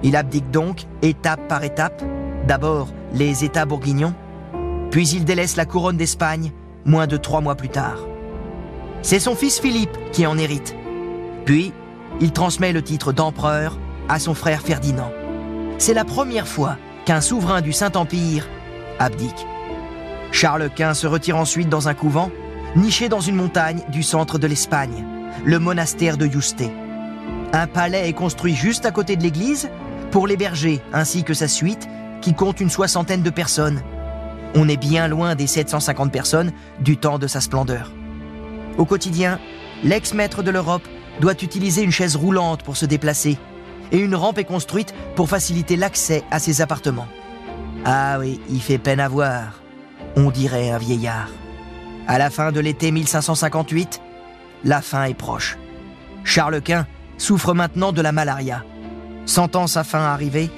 Il 0.02 0.16
abdique 0.16 0.50
donc, 0.50 0.84
étape 1.02 1.48
par 1.48 1.64
étape, 1.64 2.02
d'abord 2.46 2.88
les 3.12 3.44
États 3.44 3.66
bourguignons, 3.66 4.14
puis 4.90 5.08
il 5.08 5.24
délaisse 5.24 5.56
la 5.56 5.66
couronne 5.66 5.96
d'Espagne 5.96 6.52
moins 6.84 7.06
de 7.06 7.16
trois 7.16 7.40
mois 7.40 7.56
plus 7.56 7.68
tard. 7.68 7.98
C'est 9.02 9.20
son 9.20 9.34
fils 9.34 9.58
Philippe 9.58 9.96
qui 10.12 10.26
en 10.26 10.36
hérite. 10.36 10.74
Puis, 11.44 11.72
il 12.20 12.32
transmet 12.32 12.72
le 12.72 12.82
titre 12.82 13.12
d'empereur 13.12 13.78
à 14.08 14.18
son 14.18 14.34
frère 14.34 14.60
Ferdinand. 14.60 15.10
C'est 15.78 15.94
la 15.94 16.04
première 16.04 16.46
fois 16.46 16.76
qu'un 17.06 17.22
souverain 17.22 17.62
du 17.62 17.72
Saint-Empire 17.72 18.46
abdique. 18.98 19.46
Charles 20.32 20.70
Quint 20.74 20.94
se 20.94 21.06
retire 21.06 21.38
ensuite 21.38 21.68
dans 21.68 21.88
un 21.88 21.94
couvent, 21.94 22.30
niché 22.76 23.08
dans 23.08 23.20
une 23.20 23.36
montagne 23.36 23.82
du 23.88 24.02
centre 24.02 24.38
de 24.38 24.46
l'Espagne, 24.46 25.04
le 25.44 25.58
monastère 25.58 26.18
de 26.18 26.26
Yuste. 26.26 26.64
Un 27.52 27.66
palais 27.66 28.08
est 28.08 28.12
construit 28.12 28.54
juste 28.54 28.84
à 28.84 28.90
côté 28.90 29.16
de 29.16 29.22
l'église 29.22 29.70
pour 30.10 30.26
l'héberger 30.26 30.80
ainsi 30.92 31.24
que 31.24 31.34
sa 31.34 31.48
suite 31.48 31.88
qui 32.20 32.34
compte 32.34 32.60
une 32.60 32.70
soixantaine 32.70 33.22
de 33.22 33.30
personnes. 33.30 33.80
On 34.54 34.68
est 34.68 34.76
bien 34.76 35.08
loin 35.08 35.34
des 35.34 35.46
750 35.46 36.12
personnes 36.12 36.52
du 36.80 36.96
temps 36.96 37.18
de 37.18 37.26
sa 37.26 37.40
splendeur. 37.40 37.90
Au 38.80 38.86
quotidien, 38.86 39.38
l'ex-maître 39.84 40.42
de 40.42 40.50
l'Europe 40.50 40.88
doit 41.20 41.34
utiliser 41.42 41.82
une 41.82 41.90
chaise 41.90 42.16
roulante 42.16 42.62
pour 42.62 42.78
se 42.78 42.86
déplacer 42.86 43.36
et 43.92 43.98
une 43.98 44.14
rampe 44.14 44.38
est 44.38 44.44
construite 44.44 44.94
pour 45.16 45.28
faciliter 45.28 45.76
l'accès 45.76 46.24
à 46.30 46.38
ses 46.38 46.62
appartements. 46.62 47.06
Ah 47.84 48.16
oui, 48.18 48.40
il 48.48 48.62
fait 48.62 48.78
peine 48.78 48.98
à 48.98 49.06
voir. 49.06 49.60
On 50.16 50.30
dirait 50.30 50.70
un 50.70 50.78
vieillard. 50.78 51.28
À 52.08 52.16
la 52.16 52.30
fin 52.30 52.52
de 52.52 52.60
l'été 52.60 52.90
1558, 52.90 54.00
la 54.64 54.80
fin 54.80 55.04
est 55.04 55.12
proche. 55.12 55.58
Charles 56.24 56.62
Quint 56.62 56.86
souffre 57.18 57.52
maintenant 57.52 57.92
de 57.92 58.00
la 58.00 58.12
malaria. 58.12 58.64
Sentant 59.26 59.66
sa 59.66 59.84
fin 59.84 60.00
arriver, 60.00 60.48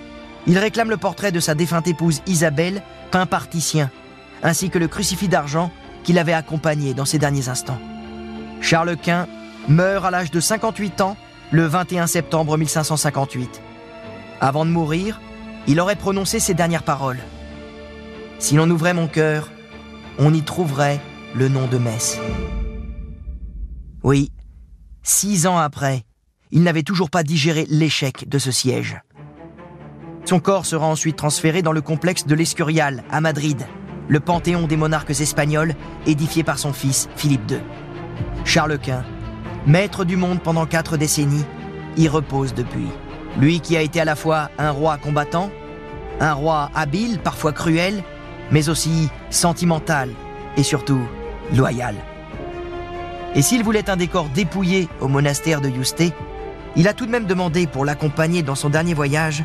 il 0.46 0.58
réclame 0.58 0.90
le 0.90 0.96
portrait 0.96 1.32
de 1.32 1.40
sa 1.40 1.56
défunte 1.56 1.88
épouse 1.88 2.22
Isabelle, 2.28 2.84
peint 3.10 3.26
par 3.26 3.48
Titien, 3.48 3.90
ainsi 4.44 4.70
que 4.70 4.78
le 4.78 4.86
crucifix 4.86 5.26
d'argent 5.26 5.72
qui 6.04 6.12
l'avait 6.12 6.32
accompagné 6.32 6.94
dans 6.94 7.04
ses 7.04 7.18
derniers 7.18 7.48
instants. 7.48 7.80
Charles 8.62 8.96
Quint 8.96 9.26
meurt 9.68 10.04
à 10.04 10.10
l'âge 10.10 10.30
de 10.30 10.40
58 10.40 11.00
ans 11.02 11.16
le 11.50 11.66
21 11.66 12.06
septembre 12.06 12.56
1558. 12.56 13.60
Avant 14.40 14.64
de 14.64 14.70
mourir, 14.70 15.20
il 15.66 15.80
aurait 15.80 15.96
prononcé 15.96 16.40
ces 16.40 16.54
dernières 16.54 16.84
paroles. 16.84 17.18
Si 18.38 18.54
l'on 18.54 18.70
ouvrait 18.70 18.94
mon 18.94 19.08
cœur, 19.08 19.50
on 20.18 20.32
y 20.32 20.42
trouverait 20.42 21.00
le 21.34 21.48
nom 21.48 21.66
de 21.66 21.76
Metz. 21.76 22.18
Oui, 24.02 24.30
six 25.02 25.46
ans 25.46 25.58
après, 25.58 26.04
il 26.50 26.62
n'avait 26.62 26.82
toujours 26.82 27.10
pas 27.10 27.24
digéré 27.24 27.66
l'échec 27.68 28.28
de 28.28 28.38
ce 28.38 28.50
siège. 28.50 29.00
Son 30.24 30.40
corps 30.40 30.66
sera 30.66 30.86
ensuite 30.86 31.16
transféré 31.16 31.62
dans 31.62 31.72
le 31.72 31.82
complexe 31.82 32.26
de 32.26 32.34
l'Escurial, 32.34 33.02
à 33.10 33.20
Madrid, 33.20 33.66
le 34.08 34.20
panthéon 34.20 34.66
des 34.66 34.76
monarques 34.76 35.20
espagnols 35.20 35.74
édifié 36.06 36.44
par 36.44 36.58
son 36.58 36.72
fils 36.72 37.08
Philippe 37.16 37.50
II. 37.50 37.58
Charles 38.44 38.78
Quint, 38.78 39.04
maître 39.66 40.04
du 40.04 40.16
monde 40.16 40.40
pendant 40.40 40.66
quatre 40.66 40.96
décennies, 40.96 41.44
y 41.96 42.08
repose 42.08 42.54
depuis. 42.54 42.88
Lui 43.38 43.60
qui 43.60 43.76
a 43.76 43.82
été 43.82 44.00
à 44.00 44.04
la 44.04 44.16
fois 44.16 44.50
un 44.58 44.70
roi 44.70 44.98
combattant, 44.98 45.50
un 46.20 46.32
roi 46.32 46.70
habile, 46.74 47.18
parfois 47.18 47.52
cruel, 47.52 48.02
mais 48.50 48.68
aussi 48.68 49.08
sentimental 49.30 50.10
et 50.56 50.62
surtout 50.62 51.00
loyal. 51.54 51.94
Et 53.34 53.42
s'il 53.42 53.64
voulait 53.64 53.88
un 53.88 53.96
décor 53.96 54.28
dépouillé 54.28 54.88
au 55.00 55.08
monastère 55.08 55.60
de 55.60 55.68
Yuste, 55.68 56.12
il 56.76 56.88
a 56.88 56.94
tout 56.94 57.06
de 57.06 57.10
même 57.10 57.26
demandé 57.26 57.66
pour 57.66 57.84
l'accompagner 57.84 58.42
dans 58.42 58.54
son 58.54 58.68
dernier 58.68 58.94
voyage 58.94 59.44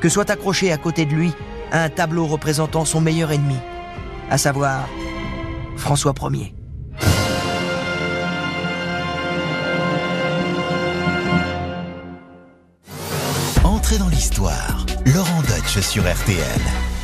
que 0.00 0.08
soit 0.08 0.30
accroché 0.30 0.72
à 0.72 0.76
côté 0.76 1.04
de 1.04 1.14
lui 1.14 1.32
un 1.72 1.88
tableau 1.88 2.26
représentant 2.26 2.84
son 2.84 3.00
meilleur 3.00 3.30
ennemi, 3.30 3.56
à 4.30 4.38
savoir 4.38 4.88
François 5.76 6.14
Ier. 6.32 6.57
Laurent 15.14 15.42
Deutsch 15.42 15.80
sur 15.80 16.02
RTL. 16.02 16.97